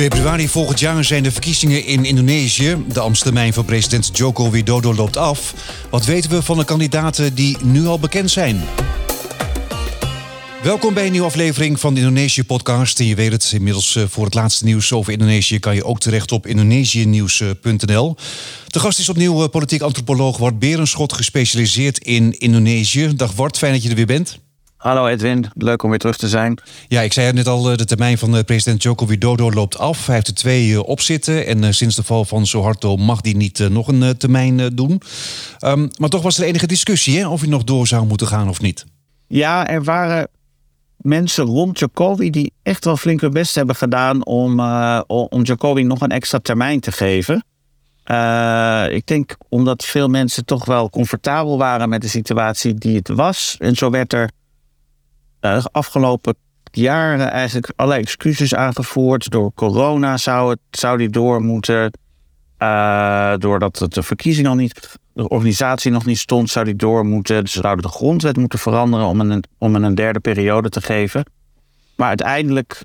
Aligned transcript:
Februari 0.00 0.48
volgend 0.48 0.80
jaar 0.80 1.04
zijn 1.04 1.22
de 1.22 1.30
verkiezingen 1.30 1.84
in 1.84 2.04
Indonesië. 2.04 2.84
De 2.88 3.00
ambtstermijn 3.00 3.52
van 3.52 3.64
president 3.64 4.10
Joko 4.12 4.50
Widodo 4.50 4.94
loopt 4.94 5.16
af. 5.16 5.54
Wat 5.90 6.04
weten 6.04 6.30
we 6.30 6.42
van 6.42 6.58
de 6.58 6.64
kandidaten 6.64 7.34
die 7.34 7.56
nu 7.62 7.86
al 7.86 7.98
bekend 7.98 8.30
zijn? 8.30 8.62
Welkom 10.62 10.94
bij 10.94 11.04
een 11.04 11.10
nieuwe 11.10 11.26
aflevering 11.26 11.80
van 11.80 11.94
de 11.94 12.00
Indonesië-podcast. 12.00 13.00
En 13.00 13.06
je 13.06 13.14
weet 13.14 13.32
het, 13.32 13.50
inmiddels 13.54 13.96
eh, 13.96 14.04
voor 14.08 14.24
het 14.24 14.34
laatste 14.34 14.64
nieuws 14.64 14.92
over 14.92 15.12
Indonesië... 15.12 15.58
kan 15.58 15.74
je 15.74 15.84
ook 15.84 16.00
terecht 16.00 16.32
op 16.32 16.46
indonesiënieuws.nl. 16.46 18.16
De 18.66 18.78
gast 18.78 18.98
is 18.98 19.08
opnieuw 19.08 19.42
eh, 19.42 19.48
politiek 19.48 19.82
antropoloog 19.82 20.38
Wart 20.38 20.58
Berenschot... 20.58 21.12
gespecialiseerd 21.12 21.98
in 21.98 22.38
Indonesië. 22.38 23.16
Dag 23.16 23.32
Wart, 23.32 23.58
fijn 23.58 23.72
dat 23.72 23.82
je 23.82 23.88
er 23.88 23.94
weer 23.94 24.06
bent. 24.06 24.38
Hallo 24.80 25.06
Edwin, 25.06 25.46
leuk 25.54 25.82
om 25.82 25.90
weer 25.90 25.98
terug 25.98 26.16
te 26.16 26.28
zijn. 26.28 26.58
Ja, 26.88 27.00
ik 27.00 27.12
zei 27.12 27.26
het 27.26 27.34
net 27.34 27.46
al, 27.46 27.70
eh, 27.70 27.76
de 27.76 27.84
termijn 27.84 28.18
van 28.18 28.44
president 28.44 28.82
Joko 28.82 29.06
Widodo 29.06 29.50
loopt 29.50 29.78
af. 29.78 30.06
Hij 30.06 30.14
heeft 30.14 30.26
er 30.26 30.34
twee 30.34 30.82
op 30.82 31.00
zitten 31.00 31.46
en 31.46 31.74
sinds 31.74 31.96
de 31.96 32.02
val 32.02 32.24
van 32.24 32.46
Suharto 32.46 32.96
mag 32.96 33.18
hij 33.22 33.32
niet 33.32 33.68
nog 33.70 33.88
een 33.88 34.16
termijn 34.16 34.74
doen. 34.74 35.02
Um, 35.64 35.90
maar 35.98 36.08
toch 36.08 36.22
was 36.22 36.38
er 36.38 36.44
enige 36.44 36.66
discussie 36.66 37.18
hè, 37.18 37.28
of 37.28 37.40
hij 37.40 37.48
nog 37.48 37.64
door 37.64 37.86
zou 37.86 38.06
moeten 38.06 38.26
gaan 38.26 38.48
of 38.48 38.60
niet. 38.60 38.84
Ja, 39.26 39.66
er 39.66 39.84
waren 39.84 40.28
mensen 40.96 41.44
rond 41.44 41.78
Jacobi 41.78 42.30
die 42.30 42.52
echt 42.62 42.84
wel 42.84 42.96
flink 42.96 43.20
hun 43.20 43.32
best 43.32 43.54
hebben 43.54 43.76
gedaan 43.76 44.24
om, 44.24 44.60
uh, 44.60 45.00
om 45.06 45.42
Jacobi 45.42 45.82
nog 45.82 46.00
een 46.00 46.10
extra 46.10 46.38
termijn 46.38 46.80
te 46.80 46.92
geven. 46.92 47.44
Uh, 48.10 48.84
ik 48.90 49.06
denk 49.06 49.36
omdat 49.48 49.84
veel 49.84 50.08
mensen 50.08 50.44
toch 50.44 50.64
wel 50.64 50.90
comfortabel 50.90 51.58
waren 51.58 51.88
met 51.88 52.02
de 52.02 52.08
situatie 52.08 52.74
die 52.74 52.96
het 52.96 53.08
was. 53.08 53.56
En 53.58 53.74
zo 53.74 53.90
werd 53.90 54.12
er 54.12 54.30
uh, 55.40 55.64
afgelopen 55.72 56.34
jaren 56.72 57.30
eigenlijk 57.30 57.72
allerlei 57.76 58.02
excuses 58.02 58.54
aangevoerd. 58.54 59.30
Door 59.30 59.52
corona 59.54 60.16
zou, 60.16 60.50
het, 60.50 60.60
zou 60.70 60.98
die 60.98 61.08
door 61.08 61.40
moeten. 61.40 61.90
doordat 63.38 63.86
de 63.88 64.02
verkiezing 64.02 64.46
al 64.46 64.54
niet 64.54 64.98
de 65.12 65.28
organisatie 65.28 65.90
nog 65.90 66.04
niet 66.04 66.18
stond, 66.18 66.50
zou 66.50 66.64
die 66.64 66.76
door 66.76 67.04
moeten. 67.04 67.48
Ze 67.48 67.60
zouden 67.60 67.84
de 67.84 67.90
grondwet 67.90 68.36
moeten 68.36 68.58
veranderen 68.58 69.06
om 69.06 69.20
een, 69.20 69.44
om 69.58 69.74
een 69.74 69.94
derde 69.94 70.20
periode 70.20 70.68
te 70.68 70.80
geven. 70.80 71.24
Maar 71.96 72.08
uiteindelijk 72.08 72.82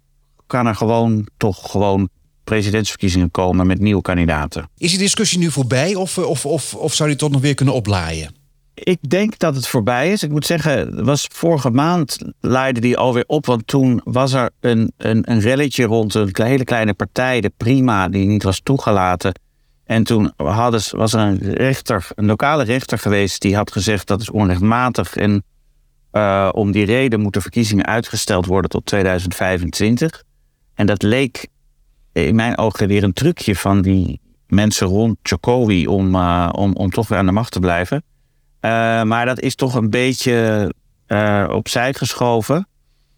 kan 0.47 0.67
er 0.67 0.75
gewoon 0.75 1.27
toch 1.37 1.71
gewoon 1.71 2.09
presidentsverkiezingen 2.43 3.31
komen 3.31 3.67
met 3.67 3.79
nieuwe 3.79 4.01
kandidaten. 4.01 4.69
Is 4.77 4.89
die 4.89 4.99
discussie 4.99 5.39
nu 5.39 5.51
voorbij 5.51 5.95
of, 5.95 6.17
of, 6.17 6.45
of, 6.45 6.75
of 6.75 6.93
zou 6.93 7.09
die 7.09 7.17
toch 7.17 7.31
nog 7.31 7.41
weer 7.41 7.55
kunnen 7.55 7.73
oplaaien? 7.73 8.44
Ik 8.75 9.09
denk 9.09 9.39
dat 9.39 9.55
het 9.55 9.67
voorbij 9.67 10.11
is. 10.11 10.23
Ik 10.23 10.31
moet 10.31 10.45
zeggen, 10.45 11.05
was 11.05 11.27
vorige 11.31 11.69
maand 11.69 12.17
leidde 12.39 12.81
die 12.81 12.97
alweer 12.97 13.23
op. 13.27 13.45
Want 13.45 13.67
toen 13.67 14.01
was 14.03 14.33
er 14.33 14.49
een, 14.59 14.91
een, 14.97 15.31
een 15.31 15.39
relletje 15.39 15.85
rond 15.85 16.13
een 16.13 16.29
hele 16.33 16.63
kleine 16.63 16.93
partij, 16.93 17.41
de 17.41 17.51
Prima, 17.57 18.09
die 18.09 18.27
niet 18.27 18.43
was 18.43 18.59
toegelaten. 18.63 19.39
En 19.83 20.03
toen 20.03 20.33
hadden, 20.35 20.81
was 20.91 21.13
er 21.13 21.19
een 21.19 21.37
rechter, 21.37 22.07
een 22.15 22.25
lokale 22.25 22.63
rechter 22.63 22.97
geweest, 22.97 23.41
die 23.41 23.55
had 23.55 23.71
gezegd 23.71 24.07
dat 24.07 24.21
is 24.21 24.31
onrechtmatig. 24.31 25.15
En 25.15 25.43
uh, 26.11 26.49
om 26.51 26.71
die 26.71 26.85
reden 26.85 27.19
moeten 27.19 27.41
verkiezingen 27.41 27.85
uitgesteld 27.85 28.45
worden 28.45 28.69
tot 28.69 28.85
2025. 28.85 30.23
En 30.73 30.85
dat 30.85 31.01
leek 31.01 31.47
in 32.11 32.35
mijn 32.35 32.57
ogen 32.57 32.87
weer 32.87 33.03
een 33.03 33.13
trucje 33.13 33.55
van 33.55 33.81
die 33.81 34.21
mensen 34.47 34.87
rond 34.87 35.17
Jokowi 35.23 35.87
om, 35.87 36.15
uh, 36.15 36.49
om, 36.51 36.73
om 36.73 36.89
toch 36.89 37.07
weer 37.07 37.17
aan 37.17 37.25
de 37.25 37.31
macht 37.31 37.51
te 37.51 37.59
blijven. 37.59 38.03
Uh, 38.65 39.03
maar 39.03 39.25
dat 39.25 39.39
is 39.39 39.55
toch 39.55 39.73
een 39.73 39.89
beetje 39.89 40.73
opzij 41.49 41.93
geschoven. 41.93 42.67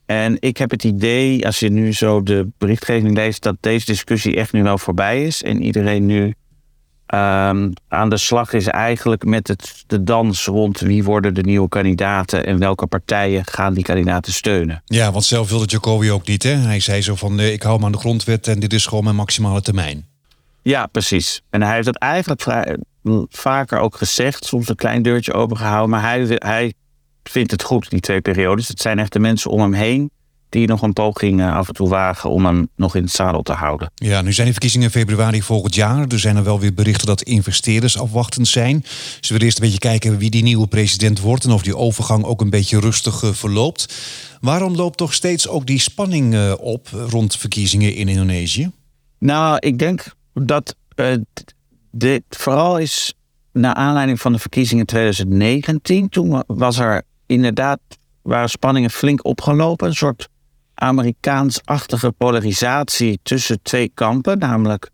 En 0.05 0.37
ik 0.39 0.57
heb 0.57 0.71
het 0.71 0.83
idee, 0.83 1.45
als 1.45 1.59
je 1.59 1.69
nu 1.69 1.93
zo 1.93 2.23
de 2.23 2.47
berichtgeving 2.57 3.15
leest, 3.15 3.43
dat 3.43 3.55
deze 3.59 3.85
discussie 3.85 4.35
echt 4.35 4.53
nu 4.53 4.63
wel 4.63 4.77
voorbij 4.77 5.25
is. 5.25 5.43
En 5.43 5.61
iedereen 5.61 6.05
nu 6.05 6.33
Um, 7.13 7.73
aan 7.87 8.09
de 8.09 8.17
slag 8.17 8.53
is 8.53 8.67
eigenlijk 8.67 9.25
met 9.25 9.47
het, 9.47 9.83
de 9.87 10.03
dans 10.03 10.45
rond 10.45 10.80
wie 10.80 11.03
worden 11.03 11.33
de 11.33 11.41
nieuwe 11.41 11.69
kandidaten 11.69 12.45
en 12.45 12.59
welke 12.59 12.87
partijen 12.87 13.45
gaan 13.45 13.73
die 13.73 13.83
kandidaten 13.83 14.33
steunen. 14.33 14.81
Ja, 14.86 15.11
want 15.11 15.23
zelf 15.23 15.49
wilde 15.49 15.65
Jacobi 15.65 16.11
ook 16.11 16.27
niet. 16.27 16.43
Hè? 16.43 16.49
Hij 16.49 16.80
zei 16.80 17.02
zo 17.02 17.15
van 17.15 17.39
ik 17.39 17.63
hou 17.63 17.80
me 17.80 17.86
aan 17.86 17.91
de 17.91 17.97
grondwet 17.97 18.47
en 18.47 18.59
dit 18.59 18.73
is 18.73 18.86
gewoon 18.86 19.03
mijn 19.03 19.15
maximale 19.15 19.61
termijn. 19.61 20.05
Ja, 20.61 20.86
precies. 20.86 21.41
En 21.49 21.61
hij 21.61 21.73
heeft 21.73 21.86
dat 21.86 21.95
eigenlijk 21.95 22.41
vrij, 22.41 22.77
vaker 23.29 23.79
ook 23.79 23.95
gezegd, 23.95 24.45
soms 24.45 24.69
een 24.69 24.75
klein 24.75 25.01
deurtje 25.01 25.33
opengehouden, 25.33 25.89
maar 25.89 26.01
hij, 26.01 26.25
hij 26.27 26.73
vindt 27.23 27.51
het 27.51 27.63
goed, 27.63 27.89
die 27.89 27.99
twee 27.99 28.21
periodes. 28.21 28.67
Het 28.67 28.81
zijn 28.81 28.99
echt 28.99 29.13
de 29.13 29.19
mensen 29.19 29.51
om 29.51 29.59
hem 29.59 29.73
heen 29.73 30.11
die 30.49 30.67
nog 30.67 30.81
een 30.81 30.93
poging 30.93 31.39
uh, 31.39 31.55
af 31.55 31.67
en 31.67 31.73
toe 31.73 31.89
wagen 31.89 32.29
om 32.29 32.45
hem 32.45 32.69
nog 32.75 32.95
in 32.95 33.03
het 33.03 33.11
zadel 33.11 33.41
te 33.41 33.53
houden. 33.53 33.91
Ja, 33.95 34.21
nu 34.21 34.33
zijn 34.33 34.45
de 34.45 34.51
verkiezingen 34.51 34.85
in 34.85 34.93
februari 34.93 35.41
volgend 35.41 35.75
jaar. 35.75 36.07
Er 36.07 36.19
zijn 36.19 36.35
er 36.35 36.43
wel 36.43 36.59
weer 36.59 36.73
berichten 36.73 37.07
dat 37.07 37.21
investeerders 37.21 37.99
afwachtend 37.99 38.47
zijn. 38.47 38.83
Ze 39.19 39.33
willen 39.33 39.45
eerst 39.45 39.57
een 39.57 39.63
beetje 39.63 39.79
kijken 39.79 40.17
wie 40.17 40.29
die 40.29 40.43
nieuwe 40.43 40.67
president 40.67 41.19
wordt 41.19 41.43
en 41.43 41.51
of 41.51 41.61
die 41.61 41.77
overgang 41.77 42.23
ook 42.23 42.41
een 42.41 42.49
beetje 42.49 42.79
rustig 42.79 43.23
uh, 43.23 43.31
verloopt. 43.31 43.93
Waarom 44.39 44.75
loopt 44.75 44.97
toch 44.97 45.13
steeds 45.13 45.47
ook 45.47 45.65
die 45.65 45.79
spanning 45.79 46.33
uh, 46.33 46.53
op 46.59 46.87
rond 47.09 47.35
verkiezingen 47.35 47.95
in 47.95 48.07
Indonesië? 48.07 48.71
Nou, 49.19 49.57
ik 49.59 49.79
denk 49.79 50.05
dat 50.33 50.75
dit 51.97 52.23
vooral 52.30 52.77
is 52.77 53.13
naar 53.52 53.73
aanleiding 53.73 54.21
van 54.21 54.31
de 54.31 54.39
verkiezingen 54.39 54.85
2019. 54.85 56.09
Toen 56.09 56.43
was 56.47 56.77
er 56.77 57.02
inderdaad 57.25 57.80
waren 58.21 58.49
spanningen 58.49 58.89
flink 58.89 59.25
opgelopen. 59.25 59.87
Een 59.87 59.95
soort 59.95 60.30
Amerikaans-achtige 60.73 62.11
polarisatie 62.11 63.19
tussen 63.23 63.61
twee 63.61 63.91
kampen, 63.93 64.37
namelijk 64.37 64.89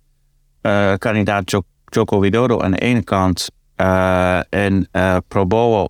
uh, 0.61 0.93
kandidaat 0.97 1.55
Joko 1.85 2.19
Widodo 2.19 2.59
aan 2.59 2.71
de 2.71 2.77
ene 2.77 3.03
kant 3.03 3.49
uh, 3.77 4.53
en 4.53 4.87
uh, 4.91 5.17
Probowo, 5.27 5.87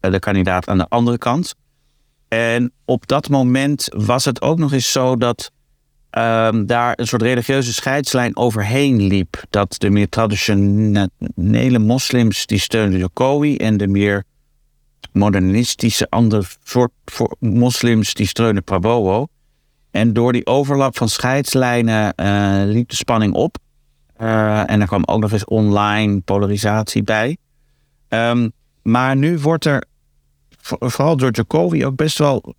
de 0.00 0.18
kandidaat 0.18 0.68
aan 0.68 0.78
de 0.78 0.88
andere 0.88 1.18
kant. 1.18 1.54
En 2.28 2.72
op 2.84 3.06
dat 3.06 3.28
moment 3.28 3.88
was 3.96 4.24
het 4.24 4.42
ook 4.42 4.58
nog 4.58 4.72
eens 4.72 4.92
zo 4.92 5.16
dat 5.16 5.50
um, 6.18 6.66
daar 6.66 6.92
een 6.96 7.06
soort 7.06 7.22
religieuze 7.22 7.72
scheidslijn 7.72 8.36
overheen 8.36 9.02
liep. 9.02 9.42
Dat 9.50 9.74
de 9.78 9.90
meer 9.90 10.08
traditionele 10.08 11.78
moslims 11.78 12.46
die 12.46 12.58
steunden 12.58 12.98
Jokowi 12.98 13.56
en 13.56 13.76
de 13.76 13.88
meer 13.88 14.24
modernistische 15.12 16.06
ander 16.10 16.56
soort 16.62 16.92
moslims 17.38 18.14
die 18.14 18.26
steunen 18.26 18.64
Prabowo. 18.64 19.26
En 19.90 20.12
door 20.12 20.32
die 20.32 20.46
overlap 20.46 20.96
van 20.96 21.08
scheidslijnen 21.08 22.12
uh, 22.16 22.62
liep 22.64 22.88
de 22.88 22.96
spanning 22.96 23.34
op. 23.34 23.56
Uh, 24.20 24.70
en 24.70 24.80
er 24.80 24.86
kwam 24.86 25.02
ook 25.06 25.20
nog 25.20 25.32
eens 25.32 25.44
online 25.44 26.20
polarisatie 26.20 27.02
bij. 27.02 27.36
Um, 28.08 28.52
maar 28.82 29.16
nu 29.16 29.38
wordt 29.38 29.64
er, 29.64 29.84
vooral 30.78 31.16
door 31.16 31.30
Jacobi, 31.32 31.86
ook 31.86 31.96
best 31.96 32.18
wel 32.18 32.54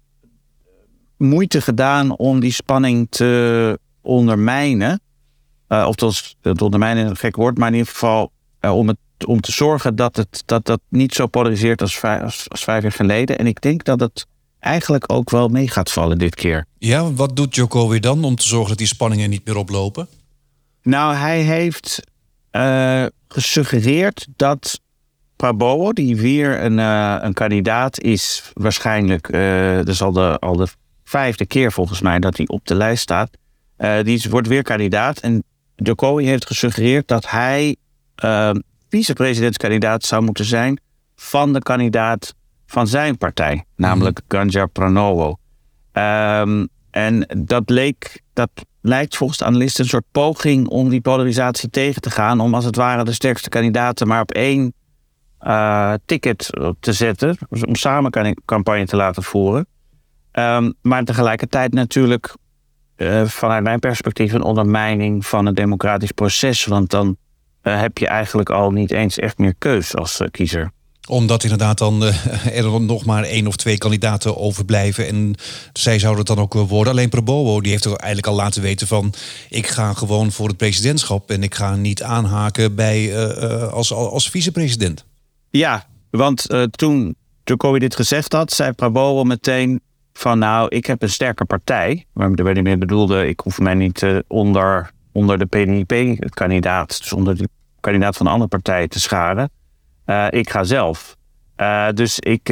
moeite 1.17 1.61
gedaan 1.61 2.17
om 2.17 2.39
die 2.39 2.51
spanning 2.51 3.07
te 3.09 3.79
ondermijnen. 4.01 4.99
Uh, 5.69 5.85
of 5.87 5.95
dat, 5.95 6.35
het 6.41 6.61
ondermijnen 6.61 7.07
een 7.07 7.17
gek 7.17 7.35
woord, 7.35 7.57
maar 7.57 7.67
in 7.67 7.73
ieder 7.73 7.91
geval 7.91 8.31
om, 8.61 8.87
het, 8.87 8.97
om 9.25 9.41
te 9.41 9.51
zorgen 9.51 9.95
dat 9.95 10.15
het 10.15 10.43
dat, 10.45 10.65
dat 10.65 10.79
niet 10.89 11.13
zo 11.13 11.27
polariseert 11.27 11.81
als, 11.81 12.01
als, 12.01 12.49
als 12.49 12.63
vijf 12.63 12.81
jaar 12.81 12.91
geleden. 12.91 13.37
En 13.37 13.47
ik 13.47 13.61
denk 13.61 13.83
dat 13.83 13.99
het 13.99 14.25
eigenlijk 14.59 15.11
ook 15.11 15.29
wel 15.29 15.47
mee 15.47 15.67
gaat 15.67 15.91
vallen 15.91 16.17
dit 16.17 16.35
keer. 16.35 16.65
Ja, 16.77 17.13
wat 17.13 17.35
doet 17.35 17.55
Joko 17.55 17.87
weer 17.87 18.01
dan 18.01 18.23
om 18.23 18.35
te 18.35 18.47
zorgen 18.47 18.69
dat 18.69 18.77
die 18.77 18.87
spanningen 18.87 19.29
niet 19.29 19.45
meer 19.45 19.57
oplopen? 19.57 20.07
Nou, 20.81 21.15
hij 21.15 21.41
heeft 21.41 22.01
uh, 22.51 23.05
gesuggereerd 23.27 24.27
dat 24.35 24.79
Prabowo, 25.35 25.93
die 25.93 26.17
weer 26.17 26.63
een, 26.63 26.77
uh, 26.77 27.15
een 27.19 27.33
kandidaat 27.33 27.99
is, 27.99 28.51
waarschijnlijk, 28.53 29.27
uh, 29.27 29.81
dus 29.83 30.01
al 30.01 30.11
de, 30.11 30.39
al 30.39 30.55
de 30.55 30.67
vijfde 31.05 31.45
keer 31.45 31.71
volgens 31.71 32.01
mij 32.01 32.19
dat 32.19 32.37
hij 32.37 32.47
op 32.47 32.65
de 32.65 32.75
lijst 32.75 33.01
staat, 33.01 33.29
die 34.03 34.25
wordt 34.29 34.47
weer 34.47 34.63
kandidaat. 34.63 35.19
En 35.19 35.43
Jokowi 35.75 36.25
heeft 36.25 36.45
gesuggereerd 36.45 37.07
dat 37.07 37.29
hij 37.29 37.75
vicepresidentskandidaat 38.89 40.03
zou 40.03 40.23
moeten 40.23 40.45
zijn 40.45 40.79
van 41.15 41.53
de 41.53 41.59
kandidaat 41.59 42.35
van 42.65 42.87
zijn 42.87 43.17
partij, 43.17 43.65
namelijk 43.75 44.19
mm 44.19 44.23
Ganja 44.27 44.65
Pranowo. 44.65 45.37
Um, 45.93 46.67
en 46.91 47.27
dat, 47.37 47.69
leek, 47.69 48.21
dat 48.33 48.49
lijkt 48.81 49.17
volgens 49.17 49.39
de 49.39 49.45
analisten 49.45 49.83
een 49.83 49.89
soort 49.89 50.11
poging 50.11 50.67
om 50.67 50.89
die 50.89 51.01
polarisatie 51.01 51.69
tegen 51.69 52.01
te 52.01 52.11
gaan, 52.11 52.39
om 52.39 52.53
als 52.53 52.65
het 52.65 52.75
ware 52.75 53.03
de 53.03 53.11
sterkste 53.11 53.49
kandidaten 53.49 54.07
maar 54.07 54.21
op 54.21 54.31
één 54.31 54.73
uh, 55.41 55.93
ticket 56.05 56.49
te 56.79 56.93
zetten, 56.93 57.37
om 57.65 57.75
samen 57.75 58.35
campagne 58.45 58.85
te 58.85 58.95
laten 58.95 59.23
voeren. 59.23 59.67
Um, 60.39 60.73
maar 60.81 61.03
tegelijkertijd 61.03 61.73
natuurlijk 61.73 62.35
uh, 62.97 63.25
vanuit 63.25 63.63
mijn 63.63 63.79
perspectief 63.79 64.33
een 64.33 64.43
ondermijning 64.43 65.25
van 65.25 65.45
het 65.45 65.55
democratisch 65.55 66.11
proces, 66.11 66.65
want 66.65 66.89
dan 66.89 67.17
uh, 67.63 67.79
heb 67.79 67.97
je 67.97 68.07
eigenlijk 68.07 68.49
al 68.49 68.71
niet 68.71 68.91
eens 68.91 69.17
echt 69.19 69.37
meer 69.37 69.55
keus 69.57 69.95
als 69.95 70.21
kiezer. 70.31 70.71
Omdat 71.07 71.43
inderdaad 71.43 71.77
dan 71.77 72.03
er 72.53 72.81
nog 72.81 73.05
maar 73.05 73.23
één 73.23 73.47
of 73.47 73.55
twee 73.55 73.77
kandidaten 73.77 74.37
overblijven. 74.37 75.07
En 75.07 75.35
zij 75.73 75.99
zouden 75.99 76.25
het 76.25 76.35
dan 76.35 76.43
ook 76.43 76.53
worden. 76.53 76.93
Alleen 76.93 77.09
Prabowo 77.09 77.61
die 77.61 77.71
heeft 77.71 77.85
er 77.85 77.95
eigenlijk 77.95 78.27
al 78.27 78.35
laten 78.35 78.61
weten 78.61 78.87
van... 78.87 79.13
ik 79.49 79.67
ga 79.67 79.93
gewoon 79.93 80.31
voor 80.31 80.47
het 80.47 80.57
presidentschap 80.57 81.29
en 81.29 81.43
ik 81.43 81.55
ga 81.55 81.75
niet 81.75 82.03
aanhaken 82.03 82.75
bij, 82.75 83.27
als, 83.69 83.93
als 83.93 84.29
vicepresident. 84.29 85.05
Ja, 85.49 85.87
want 86.09 86.47
toen 86.71 87.15
Jokowi 87.43 87.79
dit 87.79 87.95
gezegd 87.95 88.33
had, 88.33 88.51
zei 88.51 88.71
Prabowo 88.71 89.23
meteen 89.23 89.81
van 90.17 90.39
nou, 90.39 90.67
ik 90.69 90.85
heb 90.85 91.01
een 91.01 91.09
sterke 91.09 91.45
partij. 91.45 92.05
Waarmee 92.13 92.61
meer 92.61 92.77
bedoelde, 92.77 93.27
ik 93.27 93.39
hoef 93.39 93.59
mij 93.59 93.73
niet 93.73 94.01
uh, 94.01 94.19
onder, 94.27 94.91
onder 95.11 95.37
de 95.37 95.45
PNIP-kandidaat, 95.45 96.97
dus 96.97 97.13
onder 97.13 97.37
de 97.37 97.49
kandidaat 97.79 98.17
van 98.17 98.25
een 98.25 98.31
andere 98.31 98.49
partij 98.49 98.87
te 98.87 98.99
scharen. 98.99 99.49
Uh, 100.05 100.27
ik 100.29 100.49
ga 100.49 100.63
zelf. 100.63 101.15
Uh, 101.57 101.89
dus 101.93 102.19
ik, 102.19 102.49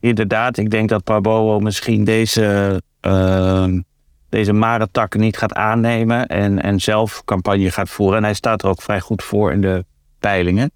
inderdaad, 0.00 0.56
ik 0.56 0.70
denk 0.70 0.88
dat 0.88 1.04
Prabowo 1.04 1.60
misschien 1.60 2.04
deze, 2.04 2.82
ehm, 3.00 3.80
deze 4.28 4.52
maretak 4.52 5.16
niet 5.16 5.36
gaat 5.36 5.54
aannemen 5.54 6.26
en, 6.26 6.62
en 6.62 6.80
zelf 6.80 7.22
campagne 7.24 7.70
gaat 7.70 7.90
voeren. 7.90 8.16
En 8.16 8.24
hij 8.24 8.34
staat 8.34 8.62
er 8.62 8.68
ook 8.68 8.82
vrij 8.82 9.00
goed 9.00 9.22
voor 9.22 9.52
in 9.52 9.60
de 9.60 9.84
peilingen. 10.18 10.70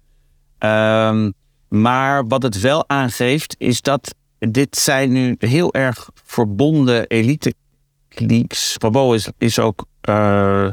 Ehm, 0.57 1.31
maar 1.67 2.27
wat 2.27 2.43
het 2.43 2.61
wel 2.61 2.89
aangeeft, 2.89 3.55
is 3.57 3.81
dat 3.81 4.15
dit 4.51 4.77
zijn 4.77 5.11
nu 5.11 5.35
heel 5.39 5.73
erg 5.73 6.09
verbonden 6.13 7.07
elite 7.07 7.53
cliques. 8.09 8.77
Is, 9.13 9.29
is 9.37 9.59
ook 9.59 9.85
uh, 10.09 10.69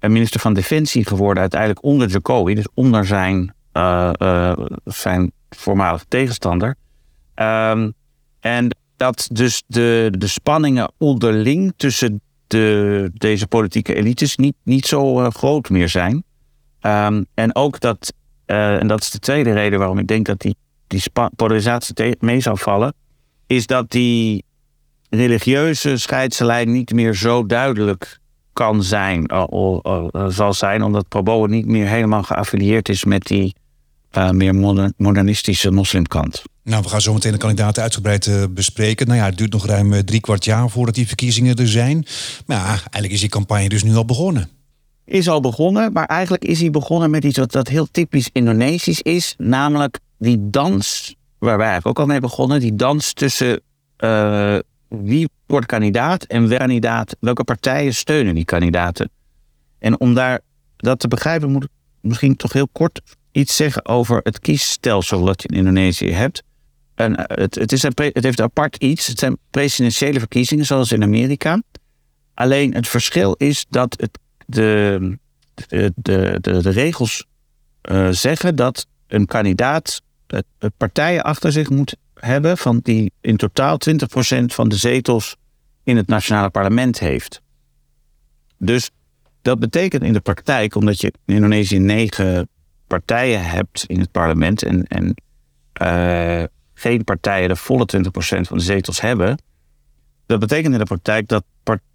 minister 0.00 0.40
van 0.40 0.54
Defensie 0.54 1.06
geworden, 1.06 1.40
uiteindelijk 1.40 1.84
onder 1.84 2.08
Jacobi, 2.08 2.54
dus 2.54 2.68
onder 2.74 3.06
zijn, 3.06 3.54
uh, 3.72 4.10
uh, 4.18 4.52
zijn 4.84 5.32
voormalige 5.50 6.04
tegenstander. 6.08 6.76
Um, 7.34 7.94
en 8.40 8.76
dat 8.96 9.28
dus 9.32 9.62
de, 9.66 10.12
de 10.18 10.26
spanningen 10.26 10.92
onderling 10.98 11.72
tussen 11.76 12.20
de, 12.46 13.10
deze 13.14 13.46
politieke 13.46 13.94
elites 13.94 14.36
niet, 14.36 14.56
niet 14.62 14.86
zo 14.86 15.30
groot 15.30 15.68
meer 15.68 15.88
zijn. 15.88 16.24
Um, 16.80 17.26
en 17.34 17.54
ook 17.54 17.80
dat, 17.80 18.12
en 18.46 18.86
dat 18.86 19.00
is 19.00 19.10
de 19.10 19.18
tweede 19.18 19.52
reden 19.52 19.78
waarom 19.78 19.98
ik 19.98 20.06
denk 20.06 20.26
dat 20.26 20.40
die, 20.40 20.56
die 20.86 21.02
polarisatie 21.36 22.16
mee 22.20 22.40
zou 22.40 22.58
vallen 22.58 22.94
is 23.46 23.66
dat 23.66 23.90
die 23.90 24.44
religieuze 25.10 25.96
scheidslijn 25.96 26.72
niet 26.72 26.92
meer 26.92 27.14
zo 27.14 27.46
duidelijk 27.46 28.18
kan 28.52 28.82
zijn, 28.82 29.30
uh, 29.32 30.28
zal 30.28 30.52
zijn, 30.54 30.82
omdat 30.82 31.08
Probo 31.08 31.46
niet 31.46 31.66
meer 31.66 31.86
helemaal 31.86 32.22
geaffilieerd 32.22 32.88
is 32.88 33.04
met 33.04 33.22
die 33.22 33.54
uh, 34.12 34.30
meer 34.30 34.54
modernistische 34.96 35.70
moslimkant. 35.70 36.42
Nou, 36.62 36.82
we 36.82 36.88
gaan 36.88 37.00
zo 37.00 37.12
meteen 37.12 37.32
de 37.32 37.38
kandidaten 37.38 37.82
uitgebreid 37.82 38.26
uh, 38.26 38.44
bespreken. 38.50 39.06
Nou 39.06 39.18
ja, 39.18 39.24
het 39.24 39.38
duurt 39.38 39.52
nog 39.52 39.66
ruim 39.66 40.04
drie 40.04 40.20
kwart 40.20 40.44
jaar 40.44 40.70
voordat 40.70 40.94
die 40.94 41.06
verkiezingen 41.06 41.56
er 41.56 41.68
zijn. 41.68 42.06
Maar 42.46 42.56
ja, 42.56 42.66
eigenlijk 42.66 43.12
is 43.12 43.20
die 43.20 43.28
campagne 43.28 43.68
dus 43.68 43.82
nu 43.82 43.94
al 43.94 44.04
begonnen. 44.04 44.48
Is 45.04 45.28
al 45.28 45.40
begonnen, 45.40 45.92
maar 45.92 46.06
eigenlijk 46.06 46.44
is 46.44 46.60
hij 46.60 46.70
begonnen 46.70 47.10
met 47.10 47.24
iets 47.24 47.38
wat, 47.38 47.52
dat 47.52 47.68
heel 47.68 47.86
typisch 47.90 48.28
Indonesisch 48.32 49.02
is, 49.02 49.34
namelijk 49.38 49.98
die 50.18 50.50
dans 50.50 51.14
waar 51.44 51.56
wij 51.56 51.66
eigenlijk 51.66 51.98
ook 51.98 52.04
al 52.06 52.12
mee 52.12 52.20
begonnen, 52.20 52.60
die 52.60 52.74
dans 52.74 53.12
tussen 53.12 53.60
uh, 53.98 54.58
wie 54.88 55.28
wordt 55.46 55.66
kandidaat 55.66 56.24
en 56.24 56.40
welke 56.40 56.56
kandidaat, 56.56 57.16
welke 57.20 57.44
partijen 57.44 57.94
steunen 57.94 58.34
die 58.34 58.44
kandidaten. 58.44 59.10
En 59.78 60.00
om 60.00 60.14
daar 60.14 60.40
dat 60.76 60.98
te 60.98 61.08
begrijpen, 61.08 61.50
moet 61.50 61.64
ik 61.64 61.70
misschien 62.00 62.36
toch 62.36 62.52
heel 62.52 62.68
kort 62.72 63.00
iets 63.32 63.56
zeggen 63.56 63.86
over 63.86 64.20
het 64.22 64.38
kiesstelsel 64.40 65.24
dat 65.24 65.42
je 65.42 65.48
in 65.48 65.56
Indonesië 65.56 66.10
hebt. 66.10 66.42
En 66.94 67.16
eh, 67.16 67.36
het, 67.42 67.54
het, 67.54 67.72
is 67.72 67.82
een, 67.82 67.92
het 67.94 68.24
heeft 68.24 68.40
apart 68.40 68.76
iets. 68.76 69.06
Het 69.06 69.18
zijn 69.18 69.38
presidentiële 69.50 70.18
verkiezingen, 70.18 70.66
zoals 70.66 70.92
in 70.92 71.02
Amerika. 71.02 71.62
Alleen 72.34 72.74
het 72.74 72.88
verschil 72.88 73.32
is 73.32 73.66
dat 73.68 74.00
het, 74.00 74.18
de, 74.46 75.18
de, 75.68 75.92
de, 75.96 76.38
de, 76.40 76.70
regels 76.70 77.26
uh, 77.90 78.08
zeggen 78.10 78.56
dat 78.56 78.86
een 79.06 79.26
kandidaat 79.26 80.02
partijen 80.76 81.22
achter 81.22 81.52
zich 81.52 81.70
moet 81.70 81.96
hebben 82.14 82.58
van 82.58 82.80
die 82.82 83.12
in 83.20 83.36
totaal 83.36 83.78
20% 83.90 84.44
van 84.44 84.68
de 84.68 84.76
zetels 84.76 85.36
in 85.82 85.96
het 85.96 86.06
nationale 86.06 86.50
parlement 86.50 86.98
heeft. 86.98 87.42
Dus 88.58 88.90
dat 89.42 89.58
betekent 89.58 90.02
in 90.02 90.12
de 90.12 90.20
praktijk, 90.20 90.74
omdat 90.74 91.00
je 91.00 91.12
in 91.24 91.34
Indonesië 91.34 91.78
negen 91.78 92.48
partijen 92.86 93.44
hebt 93.44 93.84
in 93.86 94.00
het 94.00 94.10
parlement 94.10 94.62
en, 94.62 94.84
en 94.86 95.14
uh, 95.82 96.44
geen 96.74 97.04
partijen 97.04 97.48
de 97.48 97.56
volle 97.56 97.86
20% 97.96 98.00
van 98.40 98.58
de 98.58 98.64
zetels 98.64 99.00
hebben. 99.00 99.42
Dat 100.26 100.38
betekent 100.40 100.72
in 100.72 100.78
de 100.78 100.84
praktijk 100.84 101.28
dat, 101.28 101.44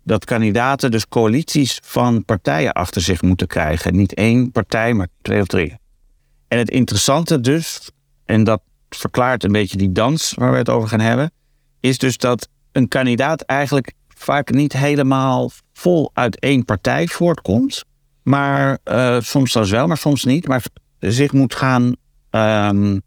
dat 0.03 0.25
kandidaten 0.25 0.91
dus 0.91 1.07
coalities 1.07 1.79
van 1.83 2.25
partijen 2.25 2.71
achter 2.71 3.01
zich 3.01 3.21
moeten 3.21 3.47
krijgen. 3.47 3.95
Niet 3.95 4.13
één 4.13 4.51
partij, 4.51 4.93
maar 4.93 5.07
twee 5.21 5.41
of 5.41 5.47
drie. 5.47 5.77
En 6.47 6.57
het 6.57 6.69
interessante 6.69 7.41
dus 7.41 7.91
en 8.29 8.43
dat 8.43 8.61
verklaart 8.89 9.43
een 9.43 9.51
beetje 9.51 9.77
die 9.77 9.91
dans 9.91 10.33
waar 10.33 10.51
we 10.51 10.57
het 10.57 10.69
over 10.69 10.89
gaan 10.89 10.99
hebben, 10.99 11.31
is 11.79 11.97
dus 11.97 12.17
dat 12.17 12.47
een 12.71 12.87
kandidaat 12.87 13.41
eigenlijk 13.41 13.93
vaak 14.07 14.51
niet 14.51 14.73
helemaal 14.73 15.51
vol 15.73 16.11
uit 16.13 16.39
één 16.39 16.65
partij 16.65 17.07
voortkomt, 17.07 17.83
maar 18.23 18.79
uh, 18.85 19.19
soms 19.19 19.51
zelfs 19.51 19.69
wel, 19.69 19.87
maar 19.87 19.97
soms 19.97 20.23
niet, 20.23 20.47
maar 20.47 20.63
zich 20.99 21.31
moet 21.31 21.55
gaan 21.55 21.95
um, 22.31 23.01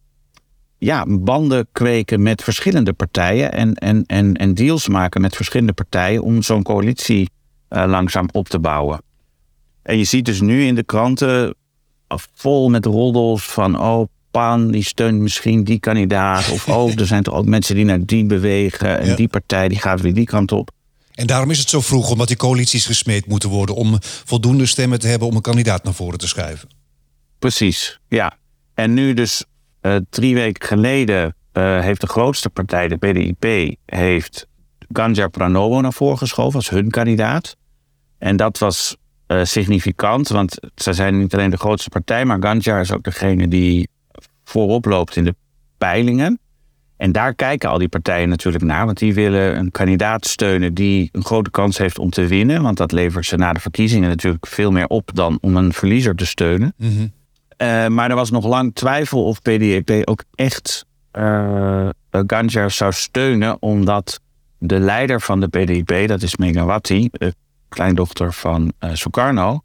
ja, 0.78 1.04
banden 1.08 1.68
kweken 1.72 2.22
met 2.22 2.42
verschillende 2.42 2.92
partijen. 2.92 3.52
En, 3.52 3.74
en, 3.74 4.04
en, 4.06 4.34
en 4.34 4.54
deals 4.54 4.88
maken 4.88 5.20
met 5.20 5.36
verschillende 5.36 5.72
partijen 5.72 6.22
om 6.22 6.42
zo'n 6.42 6.62
coalitie 6.62 7.30
uh, 7.70 7.84
langzaam 7.86 8.28
op 8.32 8.48
te 8.48 8.58
bouwen. 8.58 9.02
En 9.82 9.98
je 9.98 10.04
ziet 10.04 10.24
dus 10.24 10.40
nu 10.40 10.64
in 10.64 10.74
de 10.74 10.84
kranten 10.84 11.54
vol 12.34 12.70
met 12.70 12.84
roddels 12.84 13.44
van 13.44 13.80
oh, 13.80 14.08
Pan 14.32 14.70
die 14.70 14.84
steunt 14.84 15.20
misschien 15.20 15.64
die 15.64 15.78
kandidaat. 15.78 16.50
Of 16.50 16.68
oh, 16.68 16.92
er 17.00 17.06
zijn 17.06 17.22
toch 17.22 17.34
ook 17.34 17.46
mensen 17.46 17.74
die 17.74 17.84
naar 17.84 18.06
die 18.06 18.24
bewegen. 18.24 19.00
En 19.00 19.16
die 19.16 19.28
partij 19.28 19.68
die 19.68 19.78
gaat 19.78 20.00
weer 20.00 20.14
die 20.14 20.26
kant 20.26 20.52
op. 20.52 20.70
En 21.14 21.26
daarom 21.26 21.50
is 21.50 21.58
het 21.58 21.68
zo 21.68 21.80
vroeg, 21.80 22.10
omdat 22.10 22.28
die 22.28 22.36
coalities 22.36 22.86
gesmeed 22.86 23.26
moeten 23.26 23.48
worden 23.48 23.74
om 23.74 23.96
voldoende 24.00 24.66
stemmen 24.66 24.98
te 24.98 25.06
hebben 25.06 25.28
om 25.28 25.36
een 25.36 25.42
kandidaat 25.42 25.84
naar 25.84 25.94
voren 25.94 26.18
te 26.18 26.28
schuiven. 26.28 26.68
Precies, 27.38 28.00
ja. 28.08 28.36
En 28.74 28.94
nu 28.94 29.14
dus 29.14 29.44
uh, 29.82 29.96
drie 30.10 30.34
weken 30.34 30.68
geleden 30.68 31.34
uh, 31.52 31.80
heeft 31.80 32.00
de 32.00 32.06
grootste 32.06 32.50
partij, 32.50 32.88
de 32.88 32.96
PDIP, 32.96 33.76
heeft 33.86 34.46
Ganjar 34.92 35.30
Pranowo 35.30 35.80
naar 35.80 35.92
voren 35.92 36.18
geschoven 36.18 36.54
als 36.54 36.70
hun 36.70 36.90
kandidaat. 36.90 37.56
En 38.18 38.36
dat 38.36 38.58
was 38.58 38.96
uh, 39.28 39.44
significant, 39.44 40.28
want 40.28 40.58
zij 40.74 40.92
zijn 40.92 41.18
niet 41.18 41.34
alleen 41.34 41.50
de 41.50 41.56
grootste 41.56 41.88
partij, 41.88 42.24
maar 42.24 42.42
Ganjar 42.42 42.80
is 42.80 42.92
ook 42.92 43.02
degene 43.02 43.48
die 43.48 43.88
voorop 44.44 44.84
loopt 44.84 45.16
in 45.16 45.24
de 45.24 45.34
peilingen. 45.78 46.40
En 46.96 47.12
daar 47.12 47.34
kijken 47.34 47.68
al 47.68 47.78
die 47.78 47.88
partijen 47.88 48.28
natuurlijk 48.28 48.64
naar, 48.64 48.84
want 48.84 48.98
die 48.98 49.14
willen 49.14 49.58
een 49.58 49.70
kandidaat 49.70 50.26
steunen 50.26 50.74
die 50.74 51.08
een 51.12 51.24
grote 51.24 51.50
kans 51.50 51.78
heeft 51.78 51.98
om 51.98 52.10
te 52.10 52.26
winnen. 52.26 52.62
Want 52.62 52.76
dat 52.76 52.92
levert 52.92 53.26
ze 53.26 53.36
na 53.36 53.52
de 53.52 53.60
verkiezingen 53.60 54.08
natuurlijk 54.08 54.46
veel 54.46 54.70
meer 54.70 54.86
op 54.86 55.10
dan 55.14 55.38
om 55.40 55.56
een 55.56 55.72
verliezer 55.72 56.14
te 56.14 56.26
steunen. 56.26 56.74
Mm 56.76 56.88
-hmm. 56.88 57.12
uh, 57.58 57.86
maar 57.86 58.10
er 58.10 58.16
was 58.16 58.30
nog 58.30 58.46
lang 58.46 58.74
twijfel 58.74 59.24
of 59.24 59.42
PDEP 59.42 60.08
ook 60.08 60.24
echt 60.34 60.86
uh, 61.12 61.88
Ganjar 62.10 62.70
zou 62.70 62.92
steunen, 62.92 63.62
omdat 63.62 64.20
de 64.58 64.78
leider 64.78 65.20
van 65.20 65.40
de 65.40 65.48
PDIP, 65.48 66.08
dat 66.08 66.22
is 66.22 66.36
Megawati, 66.36 67.08
de 67.12 67.34
kleindochter 67.68 68.32
van 68.32 68.72
uh, 68.80 68.90
Sukarno, 68.92 69.60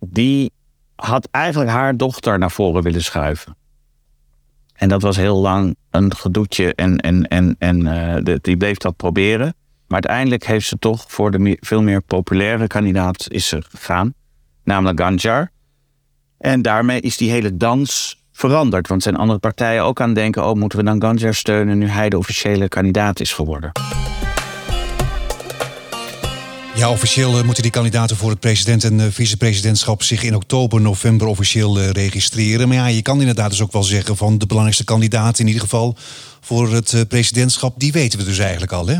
die 0.00 0.52
had 0.96 1.28
eigenlijk 1.30 1.70
haar 1.70 1.96
dochter 1.96 2.38
naar 2.38 2.50
voren 2.50 2.82
willen 2.82 3.02
schuiven. 3.02 3.56
En 4.78 4.88
dat 4.88 5.02
was 5.02 5.16
heel 5.16 5.36
lang 5.36 5.76
een 5.90 6.14
gedoetje 6.16 6.74
en, 6.74 6.98
en, 6.98 7.28
en, 7.28 7.56
en 7.58 7.80
uh, 8.26 8.36
die 8.40 8.56
bleef 8.56 8.76
dat 8.76 8.96
proberen. 8.96 9.54
Maar 9.86 10.00
uiteindelijk 10.00 10.46
heeft 10.46 10.66
ze 10.66 10.78
toch 10.78 11.04
voor 11.08 11.30
de 11.30 11.56
veel 11.60 11.82
meer 11.82 12.02
populaire 12.02 12.66
kandidaat 12.66 13.26
is 13.30 13.54
gegaan. 13.58 14.14
Namelijk 14.64 15.00
Ganjar. 15.00 15.50
En 16.38 16.62
daarmee 16.62 17.00
is 17.00 17.16
die 17.16 17.30
hele 17.30 17.56
dans 17.56 18.22
veranderd. 18.32 18.88
Want 18.88 19.02
zijn 19.02 19.16
andere 19.16 19.38
partijen 19.38 19.82
ook 19.82 20.00
aan 20.00 20.14
denken... 20.14 20.46
oh, 20.46 20.54
moeten 20.54 20.78
we 20.78 20.84
dan 20.84 21.02
Ganjar 21.02 21.34
steunen 21.34 21.78
nu 21.78 21.86
hij 21.86 22.08
de 22.08 22.18
officiële 22.18 22.68
kandidaat 22.68 23.20
is 23.20 23.32
geworden. 23.32 23.72
Ja, 26.78 26.90
officieel 26.90 27.38
eh, 27.38 27.44
moeten 27.44 27.62
die 27.62 27.72
kandidaten 27.72 28.16
voor 28.16 28.30
het 28.30 28.40
president- 28.40 28.84
en 28.84 29.00
eh, 29.00 29.06
vicepresidentschap 29.10 30.02
zich 30.02 30.22
in 30.22 30.34
oktober, 30.34 30.80
november 30.80 31.26
officieel 31.26 31.78
eh, 31.78 31.90
registreren. 31.90 32.68
Maar 32.68 32.76
ja, 32.76 32.86
je 32.86 33.02
kan 33.02 33.20
inderdaad 33.20 33.50
dus 33.50 33.62
ook 33.62 33.72
wel 33.72 33.82
zeggen 33.82 34.16
van 34.16 34.38
de 34.38 34.46
belangrijkste 34.46 34.84
kandidaat 34.84 35.38
in 35.38 35.46
ieder 35.46 35.62
geval 35.62 35.96
voor 36.40 36.72
het 36.72 37.04
presidentschap, 37.08 37.80
die 37.80 37.92
weten 37.92 38.18
we 38.18 38.24
dus 38.24 38.38
eigenlijk 38.38 38.72
al, 38.72 38.86
hè? 38.86 38.96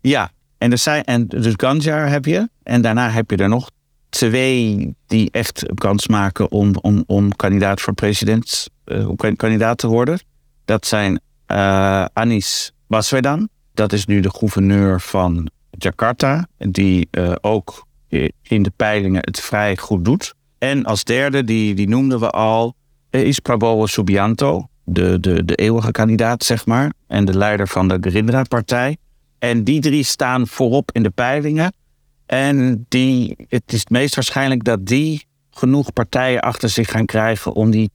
Ja, 0.00 0.30
en, 0.58 0.72
er 0.72 0.78
zijn, 0.78 1.04
en 1.04 1.26
dus 1.26 1.54
Ganjar 1.56 2.08
heb 2.08 2.24
je. 2.24 2.48
En 2.62 2.82
daarna 2.82 3.10
heb 3.10 3.30
je 3.30 3.36
er 3.36 3.48
nog 3.48 3.70
twee 4.08 4.94
die 5.06 5.30
echt 5.30 5.62
kans 5.74 6.08
maken 6.08 6.50
om, 6.50 6.76
om, 6.80 7.04
om 7.06 7.36
kandidaat 7.36 7.80
voor 7.80 7.94
president, 7.94 8.68
kandidaat 9.36 9.78
te 9.78 9.86
worden. 9.86 10.20
Dat 10.64 10.86
zijn 10.86 11.20
Anis 12.12 12.72
Baswedan. 12.88 13.48
Dat 13.74 13.92
is 13.92 14.06
nu 14.06 14.20
de 14.20 14.30
gouverneur 14.30 15.00
van 15.00 15.50
Jakarta. 15.78 16.48
Die 16.58 17.08
uh, 17.10 17.32
ook 17.40 17.86
in 18.42 18.62
de 18.62 18.72
peilingen 18.76 19.20
het 19.24 19.40
vrij 19.40 19.76
goed 19.76 20.04
doet. 20.04 20.34
En 20.58 20.84
als 20.84 21.04
derde, 21.04 21.44
die, 21.44 21.74
die 21.74 21.88
noemden 21.88 22.20
we 22.20 22.30
al, 22.30 22.74
is 23.10 23.38
Prabowo 23.38 23.86
Subianto. 23.86 24.68
De, 24.84 25.20
de, 25.20 25.44
de 25.44 25.54
eeuwige 25.54 25.90
kandidaat, 25.90 26.44
zeg 26.44 26.66
maar. 26.66 26.92
En 27.06 27.24
de 27.24 27.36
leider 27.36 27.68
van 27.68 27.88
de 27.88 27.98
Gerindra-partij. 28.00 28.96
En 29.38 29.64
die 29.64 29.80
drie 29.80 30.02
staan 30.02 30.46
voorop 30.46 30.90
in 30.92 31.02
de 31.02 31.10
peilingen. 31.10 31.72
En 32.26 32.86
die, 32.88 33.34
het 33.48 33.72
is 33.72 33.80
het 33.80 33.90
meest 33.90 34.14
waarschijnlijk 34.14 34.64
dat 34.64 34.86
die 34.86 35.26
genoeg 35.50 35.92
partijen 35.92 36.40
achter 36.40 36.68
zich 36.68 36.90
gaan 36.90 37.06
krijgen 37.06 37.52
om 37.52 37.70
die 37.70 37.90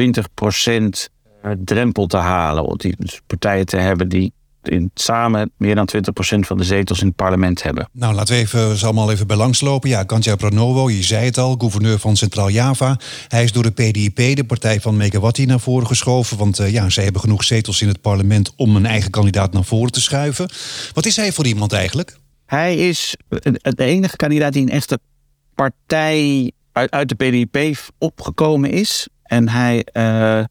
20% 0.00 0.08
eh, 1.42 1.50
drempel 1.64 2.06
te 2.06 2.16
halen. 2.16 2.64
Om 2.64 2.76
die 2.76 2.96
partijen 3.26 3.66
te 3.66 3.76
hebben 3.76 4.08
die 4.08 4.32
in, 4.68 4.90
samen 4.94 5.50
meer 5.56 5.74
dan 5.74 5.88
20% 5.96 6.38
van 6.38 6.58
de 6.58 6.64
zetels 6.64 7.00
in 7.00 7.06
het 7.06 7.16
parlement 7.16 7.62
hebben. 7.62 7.88
Nou, 7.92 8.14
laten 8.14 8.34
we 8.34 8.40
even, 8.40 8.76
ze 8.76 8.84
allemaal 8.84 9.10
even 9.10 9.26
bij 9.26 9.36
langslopen. 9.36 9.88
Ja, 9.88 10.02
Kantja 10.02 10.36
Pranowo, 10.36 10.90
je 10.90 11.02
zei 11.02 11.24
het 11.24 11.38
al, 11.38 11.54
gouverneur 11.58 11.98
van 11.98 12.16
Centraal 12.16 12.48
Java. 12.48 12.98
Hij 13.28 13.42
is 13.42 13.52
door 13.52 13.62
de 13.62 13.70
PDIP, 13.70 14.36
de 14.36 14.44
partij 14.44 14.80
van 14.80 14.96
Megawati, 14.96 15.46
naar 15.46 15.60
voren 15.60 15.86
geschoven. 15.86 16.36
Want 16.36 16.60
uh, 16.60 16.72
ja, 16.72 16.90
zij 16.90 17.04
hebben 17.04 17.20
genoeg 17.20 17.44
zetels 17.44 17.82
in 17.82 17.88
het 17.88 18.00
parlement 18.00 18.52
om 18.56 18.76
een 18.76 18.86
eigen 18.86 19.10
kandidaat 19.10 19.52
naar 19.52 19.64
voren 19.64 19.92
te 19.92 20.00
schuiven. 20.00 20.48
Wat 20.92 21.06
is 21.06 21.16
hij 21.16 21.32
voor 21.32 21.46
iemand 21.46 21.72
eigenlijk? 21.72 22.16
Hij 22.46 22.76
is 22.76 23.16
de 23.60 23.84
enige 23.84 24.16
kandidaat 24.16 24.52
die 24.52 24.62
een 24.62 24.70
echte 24.70 24.98
partij 25.54 26.52
uit, 26.72 26.90
uit 26.90 27.08
de 27.08 27.14
PDIP 27.14 27.78
opgekomen 27.98 28.70
is. 28.70 29.08
En 29.22 29.48
hij, 29.48 29.86
uh, 29.92 30.44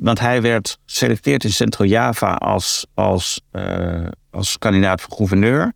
want 0.00 0.20
hij 0.20 0.42
werd 0.42 0.78
geselecteerd 0.86 1.44
in 1.44 1.52
Centraal-Java 1.52 2.34
als, 2.34 2.86
als, 2.94 3.40
uh, 3.52 4.06
als 4.30 4.58
kandidaat 4.58 5.00
voor 5.00 5.16
gouverneur. 5.16 5.72